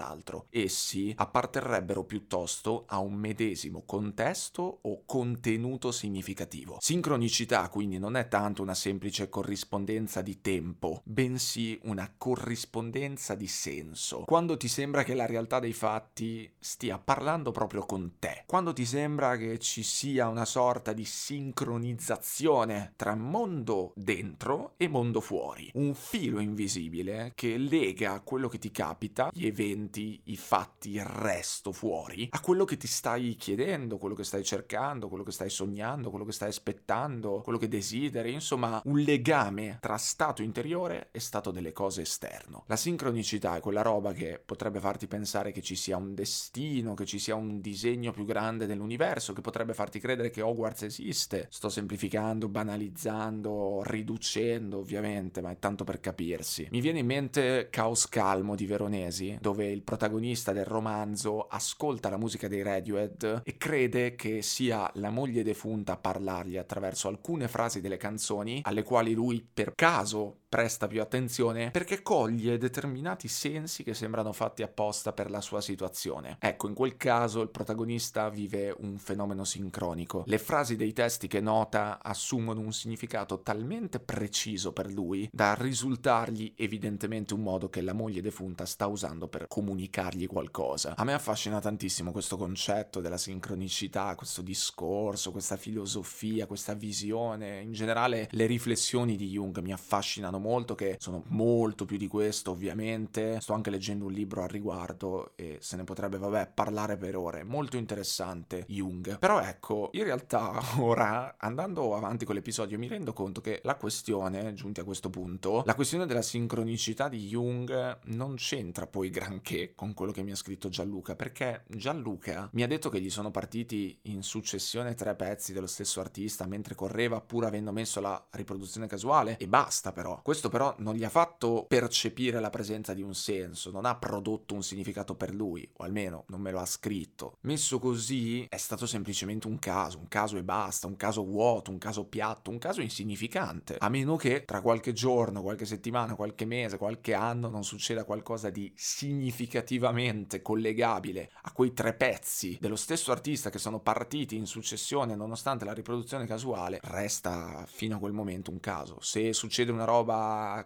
Essi 0.49 1.13
apparterrebbero 1.15 2.03
piuttosto 2.03 2.85
a 2.87 2.99
un 2.99 3.13
medesimo 3.13 3.83
contesto 3.85 4.79
o 4.81 5.03
contenuto 5.05 5.91
significativo. 5.91 6.77
Sincronicità 6.79 7.67
quindi 7.69 7.97
non 7.97 8.15
è 8.15 8.27
tanto 8.27 8.61
una 8.61 8.73
semplice 8.73 9.29
corrispondenza 9.29 10.21
di 10.21 10.41
tempo, 10.41 11.01
bensì 11.03 11.79
una 11.83 12.13
corrispondenza 12.17 13.35
di 13.35 13.47
senso. 13.47 14.23
Quando 14.25 14.57
ti 14.57 14.67
sembra 14.67 15.03
che 15.03 15.13
la 15.13 15.25
realtà 15.25 15.59
dei 15.59 15.73
fatti 15.73 16.49
stia 16.59 16.97
parlando 16.97 17.51
proprio 17.51 17.85
con 17.85 18.13
te, 18.19 18.43
quando 18.45 18.73
ti 18.73 18.85
sembra 18.85 19.37
che 19.37 19.57
ci 19.59 19.83
sia 19.83 20.27
una 20.27 20.45
sorta 20.45 20.93
di 20.93 21.05
sincronizzazione 21.05 22.93
tra 22.95 23.15
mondo 23.15 23.93
dentro 23.95 24.73
e 24.77 24.87
mondo 24.87 25.21
fuori, 25.21 25.69
un 25.73 25.93
filo 25.93 26.39
invisibile 26.39 27.31
che 27.35 27.57
lega 27.57 28.21
quello 28.21 28.47
che 28.47 28.59
ti 28.59 28.71
capita, 28.71 29.29
gli 29.33 29.45
eventi, 29.45 29.86
avanti 29.87 30.21
i 30.25 30.35
fatti, 30.35 30.91
il 30.91 31.05
resto 31.05 31.71
fuori, 31.71 32.27
a 32.31 32.41
quello 32.41 32.65
che 32.65 32.77
ti 32.77 32.87
stai 32.87 33.35
chiedendo, 33.35 33.97
quello 33.97 34.15
che 34.15 34.23
stai 34.23 34.43
cercando, 34.43 35.07
quello 35.07 35.23
che 35.23 35.31
stai 35.31 35.49
sognando, 35.49 36.09
quello 36.09 36.25
che 36.25 36.31
stai 36.33 36.49
aspettando, 36.49 37.41
quello 37.41 37.57
che 37.57 37.67
desideri, 37.67 38.33
insomma 38.33 38.81
un 38.85 38.99
legame 38.99 39.77
tra 39.81 39.97
stato 39.97 40.41
interiore 40.41 41.09
e 41.11 41.19
stato 41.19 41.51
delle 41.51 41.71
cose 41.71 42.01
esterno. 42.01 42.63
La 42.67 42.75
sincronicità 42.75 43.55
è 43.55 43.61
quella 43.61 43.81
roba 43.81 44.13
che 44.13 44.41
potrebbe 44.43 44.79
farti 44.79 45.07
pensare 45.07 45.51
che 45.51 45.61
ci 45.61 45.75
sia 45.75 45.97
un 45.97 46.13
destino, 46.13 46.93
che 46.93 47.05
ci 47.05 47.19
sia 47.19 47.35
un 47.35 47.61
disegno 47.61 48.11
più 48.11 48.25
grande 48.25 48.65
dell'universo, 48.65 49.33
che 49.33 49.41
potrebbe 49.41 49.73
farti 49.73 49.99
credere 49.99 50.29
che 50.29 50.41
Hogwarts 50.41 50.83
esiste. 50.83 51.47
Sto 51.49 51.69
semplificando, 51.69 52.49
banalizzando, 52.49 53.81
riducendo 53.85 54.79
ovviamente, 54.79 55.41
ma 55.41 55.51
è 55.51 55.59
tanto 55.59 55.83
per 55.83 55.99
capirsi. 55.99 56.67
Mi 56.71 56.81
viene 56.81 56.99
in 56.99 57.05
mente 57.05 57.67
Caos 57.69 58.07
Calmo 58.09 58.55
di 58.55 58.65
Veronesi, 58.65 59.37
dove 59.39 59.66
il 59.67 59.83
protagonista 59.83 60.53
del 60.53 60.65
romanzo 60.65 61.47
ascolta 61.47 62.09
la 62.09 62.17
musica 62.17 62.47
dei 62.47 62.61
Radiohead 62.61 63.41
e 63.43 63.57
crede 63.57 64.15
che 64.15 64.41
sia 64.41 64.89
la 64.95 65.09
moglie 65.09 65.43
defunta 65.43 65.93
a 65.93 65.97
parlargli 65.97 66.57
attraverso 66.57 67.07
alcune 67.07 67.47
frasi 67.47 67.81
delle 67.81 67.97
canzoni 67.97 68.61
alle 68.63 68.83
quali 68.83 69.13
lui 69.13 69.45
per 69.53 69.73
caso 69.75 70.41
presta 70.49 70.87
più 70.87 71.01
attenzione 71.01 71.71
perché 71.71 72.01
coglie 72.01 72.57
determinati 72.57 73.27
sensi 73.27 73.83
che 73.83 73.93
sembrano 73.93 74.31
fatti 74.31 74.63
apposta 74.63 75.13
per 75.13 75.29
la 75.29 75.41
sua 75.41 75.61
situazione. 75.61 76.37
Ecco, 76.39 76.67
in 76.67 76.73
quel 76.73 76.95
caso 76.97 77.41
il 77.41 77.49
protagonista 77.49 78.29
vive 78.29 78.73
un 78.79 78.97
fenomeno 78.97 79.43
sincronico. 79.43 80.23
Le 80.25 80.37
frasi 80.37 80.75
dei 80.75 80.93
testi 80.93 81.27
che 81.27 81.41
nota 81.41 81.99
assumono 82.01 82.61
un 82.61 82.71
significato 82.71 83.41
talmente 83.41 83.99
preciso 83.99 84.71
per 84.71 84.91
lui 84.91 85.27
da 85.31 85.53
risultargli 85.55 86.53
evidentemente 86.55 87.33
un 87.33 87.41
modo 87.41 87.69
che 87.69 87.81
la 87.81 87.93
moglie 87.93 88.21
defunta 88.21 88.65
sta 88.65 88.87
usando 88.87 89.27
per 89.27 89.47
comunicargli 89.47 90.27
qualcosa. 90.27 90.95
A 90.95 91.03
me 91.03 91.13
affascina 91.13 91.59
tantissimo 91.59 92.11
questo 92.11 92.37
concetto 92.37 93.01
della 93.01 93.17
sincronicità, 93.17 94.15
questo 94.15 94.41
discorso, 94.41 95.31
questa 95.31 95.57
filosofia, 95.57 96.45
questa 96.45 96.73
visione, 96.73 97.61
in 97.61 97.73
generale 97.73 98.27
le 98.31 98.45
riflessioni 98.45 99.15
di 99.15 99.29
Jung 99.29 99.57
mi 99.59 99.73
affascinano 99.73 100.36
piacciono 100.37 100.39
molto, 100.39 100.75
che 100.75 100.97
sono 100.99 101.23
molto 101.27 101.85
più 101.85 101.97
di 101.97 102.07
questo 102.07 102.51
ovviamente. 102.51 103.39
Sto 103.41 103.53
anche 103.53 103.69
leggendo 103.69 104.05
un 104.05 104.11
libro 104.11 104.43
al 104.43 104.49
riguardo 104.49 105.33
e 105.35 105.57
se 105.59 105.75
ne 105.75 105.83
potrebbe, 105.83 106.17
vabbè, 106.17 106.51
parlare 106.53 106.97
per 106.97 107.15
ore. 107.15 107.43
Molto 107.43 107.77
interessante 107.77 108.65
Jung. 108.67 109.17
Però 109.19 109.41
ecco, 109.41 109.89
in 109.93 110.03
realtà 110.03 110.59
ora, 110.79 111.35
andando 111.37 111.95
avanti 111.95 112.25
con 112.25 112.35
l'episodio, 112.35 112.77
mi 112.77 112.87
rendo 112.87 113.13
conto 113.13 113.41
che 113.41 113.61
la 113.63 113.75
questione, 113.75 114.53
giunti 114.53 114.79
a 114.79 114.83
questo 114.83 115.09
punto, 115.09 115.63
la 115.65 115.75
questione 115.75 116.05
della 116.05 116.21
sincronicità 116.21 117.09
di 117.09 117.27
Jung 117.27 117.99
non 118.05 118.35
c'entra 118.35 118.87
poi 118.87 119.09
granché 119.09 119.73
con 119.75 119.93
quello 119.93 120.11
che 120.11 120.23
mi 120.23 120.31
ha 120.31 120.35
scritto 120.35 120.69
Gianluca, 120.69 121.15
perché 121.15 121.63
Gianluca 121.67 122.49
mi 122.53 122.63
ha 122.63 122.67
detto 122.67 122.89
che 122.89 123.01
gli 123.01 123.09
sono 123.09 123.31
partiti 123.31 123.99
in 124.03 124.23
successione 124.23 124.93
tre 124.93 125.15
pezzi 125.15 125.53
dello 125.53 125.67
stesso 125.67 125.99
artista 125.99 126.45
mentre 126.45 126.75
correva 126.75 127.21
pur 127.21 127.45
avendo 127.45 127.71
messo 127.71 127.99
la 127.99 128.23
riproduzione 128.31 128.87
casuale 128.87 129.37
e 129.37 129.47
basta 129.47 129.91
però. 129.91 130.19
Questo 130.27 130.49
però 130.49 130.75
non 130.79 130.95
gli 130.95 131.05
ha 131.05 131.09
fatto 131.09 131.63
percepire 131.69 132.41
la 132.41 132.49
presenza 132.49 132.93
di 132.93 133.01
un 133.01 133.15
senso, 133.15 133.71
non 133.71 133.85
ha 133.85 133.95
prodotto 133.95 134.55
un 134.55 134.61
significato 134.61 135.15
per 135.15 135.33
lui, 135.33 135.65
o 135.77 135.85
almeno 135.85 136.25
non 136.27 136.41
me 136.41 136.51
lo 136.51 136.59
ha 136.59 136.65
scritto. 136.65 137.37
Messo 137.43 137.79
così 137.79 138.45
è 138.49 138.57
stato 138.57 138.85
semplicemente 138.85 139.47
un 139.47 139.57
caso, 139.57 139.97
un 139.97 140.09
caso 140.09 140.35
e 140.35 140.43
basta, 140.43 140.85
un 140.85 140.97
caso 140.97 141.23
vuoto, 141.23 141.71
un 141.71 141.77
caso 141.77 142.03
piatto, 142.03 142.49
un 142.49 142.57
caso 142.57 142.81
insignificante. 142.81 143.77
A 143.79 143.87
meno 143.87 144.17
che 144.17 144.43
tra 144.43 144.59
qualche 144.59 144.91
giorno, 144.91 145.41
qualche 145.41 145.63
settimana, 145.63 146.15
qualche 146.15 146.43
mese, 146.43 146.77
qualche 146.77 147.13
anno 147.13 147.47
non 147.47 147.63
succeda 147.63 148.03
qualcosa 148.03 148.49
di 148.49 148.69
significativamente 148.75 150.41
collegabile 150.41 151.31
a 151.43 151.53
quei 151.53 151.71
tre 151.71 151.93
pezzi 151.93 152.57
dello 152.59 152.75
stesso 152.75 153.13
artista 153.13 153.49
che 153.49 153.59
sono 153.59 153.79
partiti 153.79 154.35
in 154.35 154.45
successione 154.45 155.15
nonostante 155.15 155.63
la 155.63 155.71
riproduzione 155.71 156.27
casuale, 156.27 156.79
resta 156.83 157.63
fino 157.65 157.95
a 157.95 157.99
quel 157.99 158.11
momento 158.11 158.51
un 158.51 158.59
caso. 158.59 158.97
Se 158.99 159.31
succede 159.31 159.71
una 159.71 159.85
roba 159.85 160.15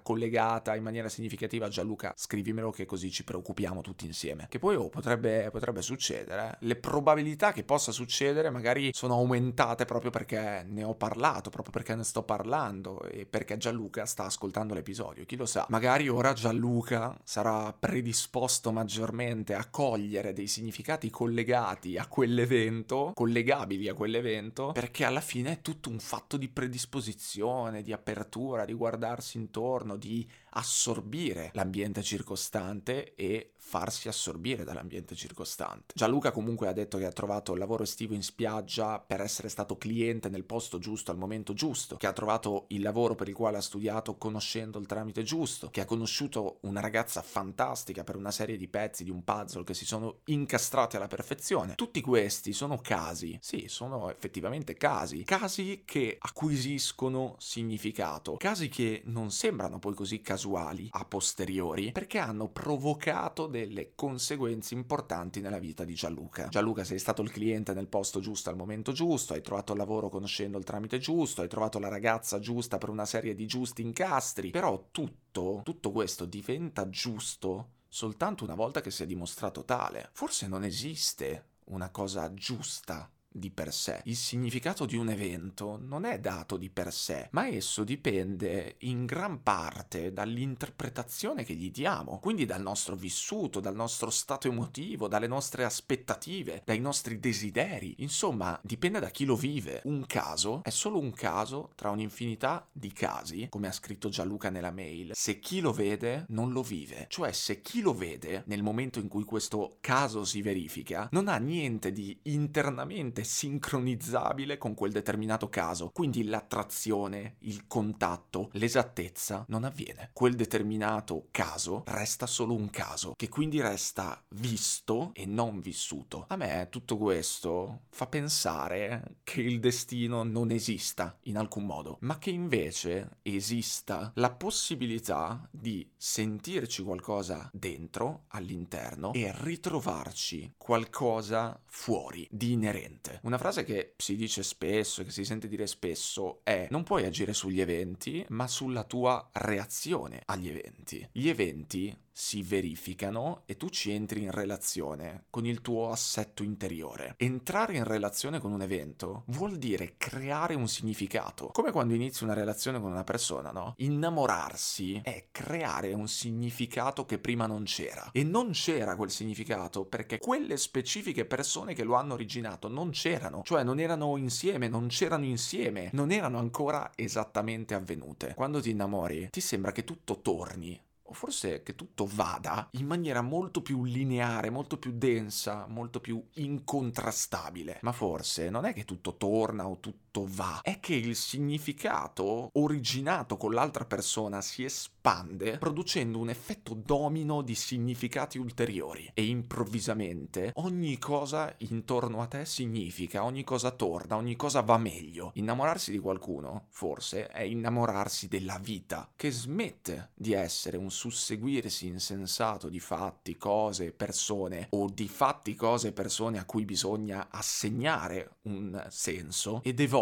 collegata 0.02 0.76
in 0.76 0.84
maniera 0.84 1.10
significativa, 1.10 1.68
Gianluca, 1.68 2.14
scrivimelo 2.16 2.72
che 2.72 2.86
così 2.86 3.12
ci 3.12 3.24
preoccupiamo 3.24 3.82
tutti 3.82 4.06
insieme. 4.06 4.48
Che 4.50 4.60
poi 4.60 4.76
oh, 4.76 4.90
potrebbe, 4.90 5.50
potrebbe 5.52 5.82
succedere. 5.82 6.58
Le 6.60 6.76
probabilità 6.76 7.52
che 7.52 7.64
possa 7.64 7.92
succedere 7.92 8.50
magari 8.50 8.90
sono 8.94 9.16
aumentate 9.16 9.86
proprio 9.86 10.12
perché 10.12 10.66
ne 10.68 10.84
ho 10.84 10.96
parlato, 10.96 11.50
proprio 11.50 11.72
perché 11.72 11.96
ne 11.96 12.04
sto 12.04 12.24
parlando 12.24 13.02
e 13.04 13.26
perché 13.26 13.58
Gianluca 13.58 14.06
sta 14.06 14.26
ascoltando 14.26 14.74
l'episodio. 14.74 15.26
Chi 15.26 15.36
lo 15.36 15.46
sa? 15.46 15.66
Magari 15.70 16.10
ora 16.10 16.34
Gianluca 16.34 17.18
sarà 17.24 17.74
predisposto 17.74 18.72
maggiormente 18.72 19.54
a 19.54 19.68
cogliere 19.70 20.34
dei 20.34 20.48
significati 20.48 21.10
collegati 21.10 21.98
a 21.98 22.08
quell'evento, 22.08 23.12
collegabili 23.16 23.88
a 23.88 23.94
quell'evento, 23.94 24.72
perché 24.72 25.06
alla 25.06 25.22
fine 25.22 25.52
è 25.54 25.62
tutto 25.62 25.90
un 25.90 26.00
fatto 26.00 26.38
di 26.38 26.48
predisposizione, 26.48 27.82
di 27.82 27.94
apertura, 27.94 28.66
di 28.66 28.74
guardarsi 28.74 29.38
intorno, 29.42 29.98
di 29.98 30.28
assorbire 30.52 31.52
l'ambiente 31.54 32.04
circostante 32.04 33.16
e 33.16 33.54
farsi 33.58 34.08
assorbire 34.10 34.64
dall'ambiente 34.64 35.16
circostante. 35.16 35.94
Gianluca 35.96 36.32
comunque 36.32 36.68
ha 36.68 36.74
detto 36.74 36.98
che 36.98 37.06
ha 37.06 37.12
trovato 37.12 37.54
il 37.54 37.60
lavoro 37.60 37.84
estivo 37.84 38.14
in 38.14 38.24
spiaggia 38.24 39.00
per 39.00 39.22
essere 39.22 39.48
stato 39.48 39.78
cliente 39.78 40.28
nel 40.30 40.44
posto 40.44 40.78
giusto 40.78 41.12
al 41.12 41.18
momento 41.18 41.54
giusto, 41.54 41.96
che 41.96 42.08
ha 42.08 42.12
trovato 42.12 42.66
il 42.70 42.82
lavoro 42.82 43.16
per 43.16 43.30
il 43.30 43.36
quale 43.36 43.58
ha 43.58 43.62
studiato 43.62 44.18
conoscendo 44.18 44.78
il 44.78 44.88
tramite 44.88 45.24
giusto, 45.24 45.70
che 45.70 45.80
ha 45.80 45.86
conosciuto 45.86 46.58
una 46.62 46.82
ragazza 46.82 47.22
fantastica 47.22 48.04
per 48.04 48.18
una 48.18 48.32
serie 48.32 48.58
di 48.58 48.68
pezzi 48.68 49.06
di 49.06 49.10
un 49.10 49.24
puzzle 49.24 49.64
che 49.64 49.74
si 49.74 49.86
sono 49.86 50.20
incastrati 50.26 50.98
alla 50.98 51.08
perfezione. 51.08 51.76
Tutti 51.76 52.02
questi 52.02 52.52
sono 52.52 52.78
casi, 52.82 53.38
sì, 53.42 53.66
sono 53.68 54.10
effettivamente 54.10 54.74
casi, 54.74 55.24
casi 55.24 55.84
che 55.86 56.18
acquisiscono 56.20 57.36
significato, 57.38 58.36
casi 58.36 58.68
che 58.68 59.04
non 59.06 59.32
sembrano 59.32 59.80
poi 59.80 59.94
così 59.94 60.20
casuali 60.20 60.40
casuali 60.42 60.88
a 60.92 61.06
posteriori 61.06 61.92
perché 61.92 62.18
hanno 62.18 62.50
provocato 62.50 63.46
delle 63.46 63.92
conseguenze 63.94 64.74
importanti 64.74 65.40
nella 65.40 65.60
vita 65.60 65.84
di 65.84 65.94
Gianluca. 65.94 66.48
Gianluca 66.48 66.84
sei 66.84 66.98
stato 66.98 67.22
il 67.22 67.30
cliente 67.30 67.74
nel 67.74 67.88
posto 67.88 68.20
giusto 68.20 68.50
al 68.50 68.56
momento 68.56 68.92
giusto, 68.92 69.34
hai 69.34 69.42
trovato 69.42 69.74
il 69.74 69.78
lavoro 69.78 70.10
conoscendo 70.10 70.58
il 70.58 70.64
tramite 70.64 70.98
giusto, 70.98 71.42
hai 71.42 71.48
trovato 71.48 71.78
la 71.78 71.90
ragazza 71.90 72.40
giusta 72.40 72.80
per 72.80 72.90
una 72.90 73.06
serie 73.06 73.36
di 73.36 73.46
giusti 73.46 73.84
incastri, 73.84 74.50
però 74.50 74.88
tutto, 74.90 75.62
tutto 75.64 75.92
questo 75.92 76.26
diventa 76.26 76.90
giusto 76.90 77.74
soltanto 77.88 78.44
una 78.44 78.56
volta 78.56 78.82
che 78.82 78.90
si 78.90 79.04
è 79.04 79.06
dimostrato 79.06 79.64
tale. 79.64 80.10
Forse 80.14 80.48
non 80.48 80.64
esiste 80.64 81.50
una 81.66 81.90
cosa 81.90 82.34
giusta 82.34 83.10
di 83.32 83.50
per 83.50 83.74
sé. 83.74 84.02
Il 84.06 84.16
significato 84.16 84.86
di 84.86 84.98
un 84.98 85.10
evento 85.10 85.80
non 85.82 86.06
è 86.06 86.20
dato 86.20 86.58
di 86.58 86.70
per 86.70 86.92
sé, 86.92 87.30
ma 87.32 87.48
esso 87.48 87.84
dipende 87.84 88.76
in 88.80 89.06
gran 89.06 89.42
parte 89.42 90.12
dall'interpretazione 90.12 91.44
che 91.44 91.54
gli 91.54 91.72
diamo, 91.72 92.20
quindi 92.20 92.46
dal 92.46 92.62
nostro 92.62 92.96
vissuto, 92.96 93.60
dal 93.60 93.76
nostro 93.76 94.10
stato 94.10 94.48
emotivo, 94.48 95.08
dalle 95.08 95.28
nostre 95.28 95.64
aspettative, 95.64 96.62
dai 96.66 96.80
nostri 96.80 97.20
desideri. 97.20 97.96
Insomma, 98.00 98.60
dipende 98.64 99.00
da 99.00 99.10
chi 99.10 99.26
lo 99.26 99.36
vive. 99.36 99.82
Un 99.86 100.06
caso 100.06 100.62
è 100.64 100.70
solo 100.70 101.00
un 101.00 101.12
caso 101.12 101.72
tra 101.76 101.90
un'infinità 101.90 102.68
di 102.72 102.92
casi, 102.92 103.48
come 103.50 103.68
ha 103.68 103.72
scritto 103.72 104.10
Gianluca 104.10 104.50
nella 104.50 104.72
mail, 104.72 105.12
se 105.14 105.40
chi 105.40 105.60
lo 105.60 105.72
vede 105.72 106.26
non 106.30 106.52
lo 106.52 106.62
vive. 106.62 107.06
Cioè, 107.10 107.32
se 107.32 107.62
chi 107.62 107.82
lo 107.82 107.94
vede 107.94 108.44
nel 108.48 108.64
momento 108.64 109.00
in 109.00 109.08
cui 109.08 109.24
questo 109.24 109.78
caso 109.80 110.26
si 110.26 110.42
verifica, 110.42 111.08
non 111.12 111.28
ha 111.28 111.38
niente 111.38 111.92
di 111.92 112.18
internamente 112.24 113.21
perfettamente 113.22 113.24
sincronizzabile 113.24 114.58
con 114.58 114.74
quel 114.74 114.92
determinato 114.92 115.50
caso. 115.50 115.90
Quindi 115.94 116.24
l'attrazione, 116.26 117.36
il 117.40 117.68
contatto, 117.68 118.50
l'esattezza 118.54 119.46
non 119.48 119.64
avviene. 119.64 120.10
Quel 120.14 120.36
determinato 120.36 121.28
caso 121.32 121.84
resta 121.88 122.28
solo 122.28 122.54
un 122.54 122.70
caso, 122.70 123.14
che 123.16 123.30
quindi 123.30 123.62
resta 123.62 124.22
visto 124.30 125.12
e 125.14 125.26
non 125.26 125.60
vissuto. 125.60 126.26
A 126.28 126.36
me 126.36 126.68
tutto 126.70 126.98
questo 126.98 127.82
fa 127.90 128.08
pensare 128.08 129.18
che 129.24 129.42
il 129.42 129.60
destino 129.60 130.24
non 130.24 130.52
esista 130.52 131.18
in 131.24 131.38
alcun 131.38 131.66
modo, 131.66 131.98
ma 132.02 132.18
che 132.18 132.30
invece 132.30 133.18
esista 133.22 134.12
la 134.16 134.32
possibilità 134.32 135.48
di 135.50 135.90
sentirci 135.96 136.84
qualcosa 136.84 137.50
dentro, 137.54 138.26
all'interno, 138.30 139.14
e 139.14 139.32
ritrovarci 139.36 140.54
qualcosa 140.58 141.60
fuori, 141.66 142.28
di 142.30 142.52
inerente 142.52 143.11
niente. 143.12 143.20
Una 143.24 143.38
frase 143.38 143.64
che 143.64 143.94
si 143.98 144.16
dice 144.16 144.44
spesso 144.44 145.04
che 145.04 145.12
si 145.12 145.26
sente 145.26 145.48
dire 145.48 145.68
spesso 145.68 146.42
è 146.44 146.68
non 146.70 146.84
puoi 146.84 147.06
agire 147.06 147.34
sugli 147.34 147.62
eventi, 147.62 148.26
ma 148.30 148.48
sulla 148.48 148.84
tua 148.84 149.30
reazione 149.34 150.22
agli 150.26 150.50
eventi. 150.50 151.08
Gli 151.12 151.28
eventi 151.28 151.96
si 152.12 152.44
verificano 152.44 153.44
e 153.46 153.58
tu 153.58 153.70
ci 153.70 153.92
entri 153.92 154.24
in 154.24 154.32
relazione 154.32 155.26
con 155.30 155.46
il 155.46 155.62
tuo 155.62 155.92
assetto 155.92 156.44
interiore. 156.44 157.16
Entrare 157.18 157.76
in 157.76 157.84
relazione 157.84 158.40
con 158.40 158.52
un 158.52 158.62
evento 158.62 159.24
vuol 159.28 159.58
dire 159.58 159.96
creare 159.98 160.56
un 160.56 160.68
significato. 160.68 161.48
Come 161.48 161.72
quando 161.72 161.94
inizi 161.94 162.24
una 162.24 162.34
relazione 162.34 162.80
con 162.80 162.92
una 162.92 163.04
persona, 163.04 163.52
no? 163.52 163.74
Innamorarsi 163.78 165.02
è 165.04 165.28
creare 165.32 165.94
un 165.94 166.08
significato 166.08 167.06
che 167.06 167.20
prima 167.20 167.46
non 167.46 167.64
c'era. 167.64 168.10
E 168.12 168.24
non 168.24 168.52
c'era 168.52 168.96
quel 168.96 169.10
significato 169.10 169.86
perché 169.86 170.18
quelle 170.20 170.58
specifiche 170.58 171.26
persone 171.26 171.74
che 171.74 171.84
lo 171.84 171.96
hanno 171.96 172.14
originato 172.14 172.68
non 172.68 172.92
c'erano, 172.92 173.42
cioè 173.44 173.64
non 173.64 173.80
erano 173.80 174.18
insieme, 174.18 174.68
non 174.68 174.88
c'erano 174.88 175.26
insieme, 175.26 175.90
non 175.94 176.12
erano 176.12 176.38
ancora 176.40 176.92
esattamente 176.96 177.74
avvenute. 177.74 178.34
Quando 178.36 178.62
ti 178.62 178.72
innamori, 178.72 179.30
ti 179.30 179.42
sembra 179.42 179.72
che 179.72 179.84
tutto 179.84 180.20
torni 180.22 180.80
o 181.12 181.14
forse 181.14 181.62
che 181.62 181.76
tutto 181.76 182.10
vada 182.10 182.70
in 182.72 182.86
maniera 182.86 183.22
molto 183.22 183.62
più 183.62 183.84
lineare, 183.84 184.50
molto 184.50 184.78
più 184.78 184.94
densa, 184.94 185.66
molto 185.68 186.00
più 186.00 186.24
incontrastabile. 186.36 187.80
Ma 187.82 187.92
forse 187.92 188.50
non 188.50 188.64
è 188.64 188.74
che 188.74 188.86
tutto 188.86 189.18
torna 189.18 189.68
o 189.68 189.80
tutto 189.80 190.11
va, 190.20 190.60
è 190.62 190.80
che 190.80 190.94
il 190.94 191.16
significato 191.16 192.50
originato 192.54 193.38
con 193.38 193.54
l'altra 193.54 193.86
persona 193.86 194.42
si 194.42 194.64
espande 194.66 195.58
producendo 195.58 196.20
un 196.20 196.30
effetto 196.30 196.74
domino 196.74 197.42
di 197.42 197.56
significati 197.56 198.38
ulteriori 198.38 199.10
e 199.14 199.24
improvvisamente 199.24 200.52
ogni 200.56 200.98
cosa 200.98 201.54
intorno 201.60 202.22
a 202.22 202.28
te 202.28 202.46
significa, 202.46 203.24
ogni 203.24 203.44
cosa 203.44 203.72
torna, 203.72 204.18
ogni 204.18 204.36
cosa 204.36 204.62
va 204.62 204.78
meglio. 204.78 205.32
Innamorarsi 205.36 205.92
di 205.92 206.00
qualcuno, 206.00 206.66
forse, 206.70 207.28
è 207.28 207.42
innamorarsi 207.42 208.28
della 208.28 208.60
vita, 208.60 209.10
che 209.16 209.32
smette 209.32 210.12
di 210.14 210.34
essere 210.34 210.78
un 210.78 210.92
susseguirsi 210.92 211.88
insensato 211.88 212.68
di 212.68 212.80
fatti, 212.80 213.38
cose, 213.38 213.92
persone 213.92 214.68
o 214.72 214.90
di 214.90 215.08
fatti, 215.08 215.56
cose, 215.56 215.94
persone 215.94 216.38
a 216.38 216.46
cui 216.46 216.66
bisogna 216.66 217.28
assegnare 217.32 218.38
un 218.44 218.86
senso 218.90 219.62
ed 219.64 219.80
evolve 219.80 220.01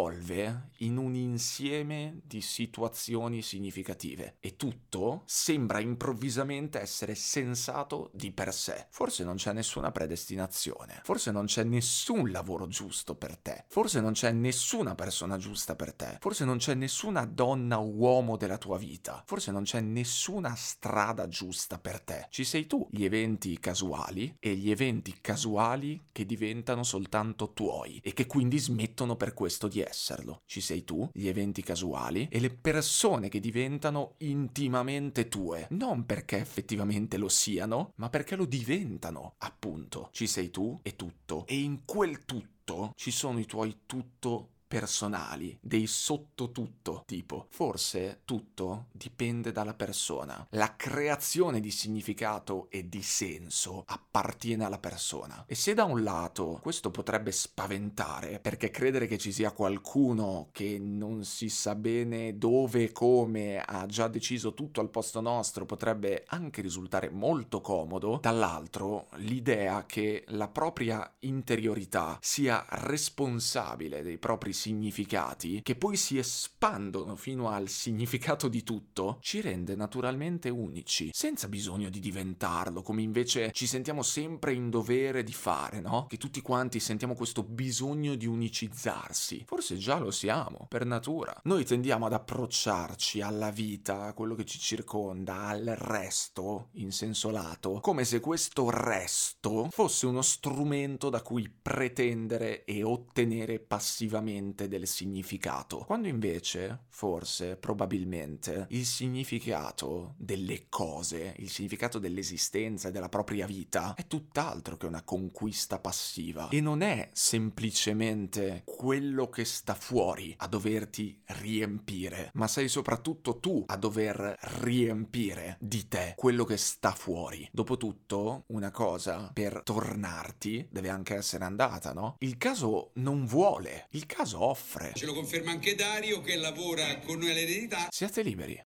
in 0.78 0.98
un 0.98 1.16
insieme 1.16 2.22
di 2.24 2.42
situazioni 2.42 3.42
significative. 3.42 4.38
E 4.40 4.56
tutto 4.56 5.24
sembra 5.26 5.80
improvvisamente 5.80 6.80
essere 6.80 7.16
sensato 7.16 8.10
di 8.14 8.32
per 8.32 8.54
sé. 8.54 8.88
Forse 8.90 9.24
non 9.24 9.36
c'è 9.36 9.54
nessuna 9.54 9.92
predestinazione, 9.92 11.02
forse 11.04 11.32
non 11.32 11.46
c'è 11.46 11.64
nessun 11.64 12.32
lavoro 12.32 12.68
giusto 12.68 13.16
per 13.16 13.38
te, 13.38 13.66
forse 13.68 14.00
non 14.00 14.14
c'è 14.14 14.32
nessuna 14.32 14.96
persona 14.96 15.38
giusta 15.38 15.76
per 15.76 15.94
te, 15.94 16.18
forse 16.20 16.46
non 16.46 16.58
c'è 16.58 16.74
nessuna 16.74 17.26
donna 17.26 17.80
o 17.80 17.88
uomo 17.88 18.38
della 18.38 18.58
tua 18.58 18.78
vita, 18.78 19.24
forse 19.26 19.52
non 19.52 19.64
c'è 19.64 19.82
nessuna 19.82 20.56
strada 20.56 21.28
giusta 21.28 21.78
per 21.80 22.00
te. 22.00 22.28
Ci 22.30 22.44
sei 22.44 22.68
tu, 22.68 22.88
gli 22.92 23.04
eventi 23.04 23.60
casuali 23.60 24.36
e 24.40 24.56
gli 24.56 24.72
eventi 24.72 25.16
casuali 25.20 26.06
che 26.12 26.26
diventano 26.26 26.84
soltanto 26.84 27.54
tuoi 27.54 28.00
e 28.04 28.14
che 28.14 28.28
quindi 28.28 28.60
smettono 28.60 29.16
per 29.16 29.34
questo 29.34 29.68
di 29.68 29.82
esserlo. 29.89 30.41
Ci 30.45 30.62
sei 30.62 30.84
tu, 30.84 31.10
gli 31.13 31.28
eventi 31.28 31.62
casuali 31.62 32.28
e 32.32 32.39
le 32.39 32.49
persone 32.49 33.30
che 33.30 33.39
diventano 33.39 34.13
intimamente 34.19 35.28
tue, 35.28 35.67
non 35.71 36.06
perché 36.06 36.38
effettivamente 36.38 37.17
lo 37.17 37.30
siano, 37.30 37.93
ma 37.95 38.10
perché 38.10 38.36
lo 38.36 38.45
diventano, 38.45 39.36
appunto. 39.39 40.10
Ci 40.12 40.28
sei 40.28 40.49
tu 40.49 40.80
e 40.84 40.95
tutto. 40.95 41.45
E 41.47 41.58
in 41.60 41.86
quel 41.86 42.25
tutto 42.25 42.93
ci 42.95 43.12
sono 43.12 43.39
i 43.39 43.45
tuoi 43.45 43.80
tutto 43.86 44.49
personali, 44.69 45.58
dei 45.60 45.88
sottotutto, 45.88 47.01
tipo 47.08 47.47
forse 47.49 48.21
tutto 48.23 48.86
dipende 48.91 49.51
dalla 49.51 49.73
persona. 49.73 50.45
La 50.51 50.75
creazione 50.75 51.60
di 51.60 51.71
significato 51.71 52.67
e 52.69 52.88
di 52.88 53.01
senso 53.01 53.84
appartiene 53.88 54.63
alla 54.63 54.77
persona. 54.77 55.43
E 55.47 55.55
se 55.55 55.73
da 55.73 55.86
un 55.86 56.03
lato 56.03 56.60
questo 56.62 56.91
potrebbe 56.91 57.32
spaventare, 57.32 58.39
perché 58.39 58.69
credere 58.69 59.08
che 59.08 59.17
ci 59.17 59.32
sia 59.32 59.51
qualcuno 59.51 60.49
che 60.51 60.77
non 60.79 61.25
si 61.25 61.49
sa 61.49 61.73
bene 61.73 62.38
dove 62.38 62.84
e 62.84 62.91
come 62.91 63.60
ha 63.60 63.88
già 63.88 64.08
deciso 64.08 64.53
tutto 64.53 64.82
al 64.82 64.91
posto 64.91 65.19
nostro 65.19 65.65
potrebbe 65.65 66.25
anche 66.27 66.62
risultare 66.62 67.10
molto 67.10 67.60
comodo, 67.60 68.19
dall'altro 68.21 69.08
l'idea 69.15 69.88
che 69.88 70.25
la 70.27 70.47
propria 70.47 71.12
interiorità 71.21 72.19
sia 72.21 72.63
responsabile 72.69 74.03
dei 74.03 74.19
propri 74.19 74.58
significati, 74.60 75.62
che 75.63 75.76
poi 75.76 75.95
si 75.95 76.17
espandono 76.17 77.15
fino 77.15 77.50
al 77.50 77.69
significato 77.69 78.50
di 78.50 78.63
tutto, 78.63 79.17
ci 79.22 79.39
rende 79.39 79.76
naturalmente 79.76 80.50
unici, 80.50 81.12
senza 81.13 81.48
bisogno 81.48 81.89
di 81.89 82.00
diventarlo, 82.00 82.82
come 82.82 83.02
invece 83.02 83.52
ci 83.54 83.65
sentiamo 83.65 84.02
sempre 84.04 84.54
in 84.54 84.69
dovere 84.69 85.24
di 85.24 85.32
fare, 85.32 85.80
no? 85.80 86.08
Che 86.08 86.17
tutti 86.17 86.41
quanti 86.41 86.82
sentiamo 86.82 87.15
questo 87.15 87.43
bisogno 87.43 88.15
di 88.15 88.26
unicizzarsi. 88.26 89.43
Forse 89.48 89.78
già 89.78 89.98
lo 89.98 90.12
siamo, 90.12 90.65
per 90.67 90.86
natura. 90.86 91.39
Noi 91.43 91.63
tendiamo 91.63 92.06
ad 92.06 92.13
approcciarci 92.13 93.22
alla 93.22 93.52
vita, 93.52 94.04
a 94.04 94.13
quello 94.13 94.36
che 94.36 94.45
ci 94.45 94.60
circonda, 94.60 95.48
al 95.48 95.74
resto, 95.78 96.67
in 96.74 96.91
senso 96.91 97.30
lato, 97.30 97.80
come 97.80 98.04
se 98.04 98.19
questo 98.19 98.69
resto 98.69 99.69
fosse 99.72 100.06
uno 100.06 100.22
strumento 100.22 101.10
da 101.10 101.22
cui 101.22 101.50
pretendere 101.50 102.65
e 102.65 102.84
ottenere 102.84 103.60
passivamente 103.60 104.48
veramente 104.50 104.68
del 104.68 104.88
significato, 104.88 105.80
quando 105.86 106.08
invece, 106.08 106.86
forse, 106.90 107.56
probabilmente, 107.56 108.66
il 108.70 108.86
significato 108.86 110.16
delle 110.18 110.68
cose, 110.70 111.36
il 111.38 111.50
significato 111.50 112.00
dell'esistenza 112.00 112.90
e 112.90 112.92
della 112.92 113.10
propria 113.10 113.46
vita 113.46 113.94
è 113.96 114.08
tutt'altro 114.08 114.78
che 114.78 114.86
una 114.86 115.04
conquista 115.04 115.80
passiva 115.80 116.50
e 116.50 116.62
non 116.62 116.82
è 116.82 117.10
semplicemente 117.14 118.64
quello 118.66 119.30
che 119.30 119.46
sta 119.46 119.76
fuori 119.76 120.34
a 120.38 120.48
doverti 120.48 121.22
riempire, 121.26 122.32
ma 122.34 122.48
sei 122.48 122.68
soprattutto 122.68 123.40
tu 123.40 123.64
a 123.68 123.78
dover 123.78 124.36
riempire 124.62 125.58
di 125.60 125.88
te 125.88 126.14
quello 126.16 126.44
che 126.44 126.58
sta 126.58 126.92
fuori. 126.92 127.48
Dopotutto, 127.52 128.44
una 128.48 128.72
cosa 128.72 129.30
per 129.34 129.62
tornarti 129.64 130.68
deve 130.72 130.90
anche 130.90 131.16
essere 131.16 131.44
andata, 131.44 131.94
no? 131.94 132.16
Il 132.20 132.38
caso 132.38 132.92
non 132.96 133.26
vuole, 133.26 133.88
il 133.92 134.06
caso 134.06 134.38
offre. 134.43 134.91
Ce 134.95 135.06
lo 135.06 135.13
conferma 135.13 135.52
anche 135.52 135.75
Dario 135.75 136.21
che 136.21 136.36
lavora 136.36 136.97
con 136.99 137.19
noi 137.19 137.32
all'eredità. 137.32 137.88
Siate 137.89 138.21
liberi. 138.21 138.58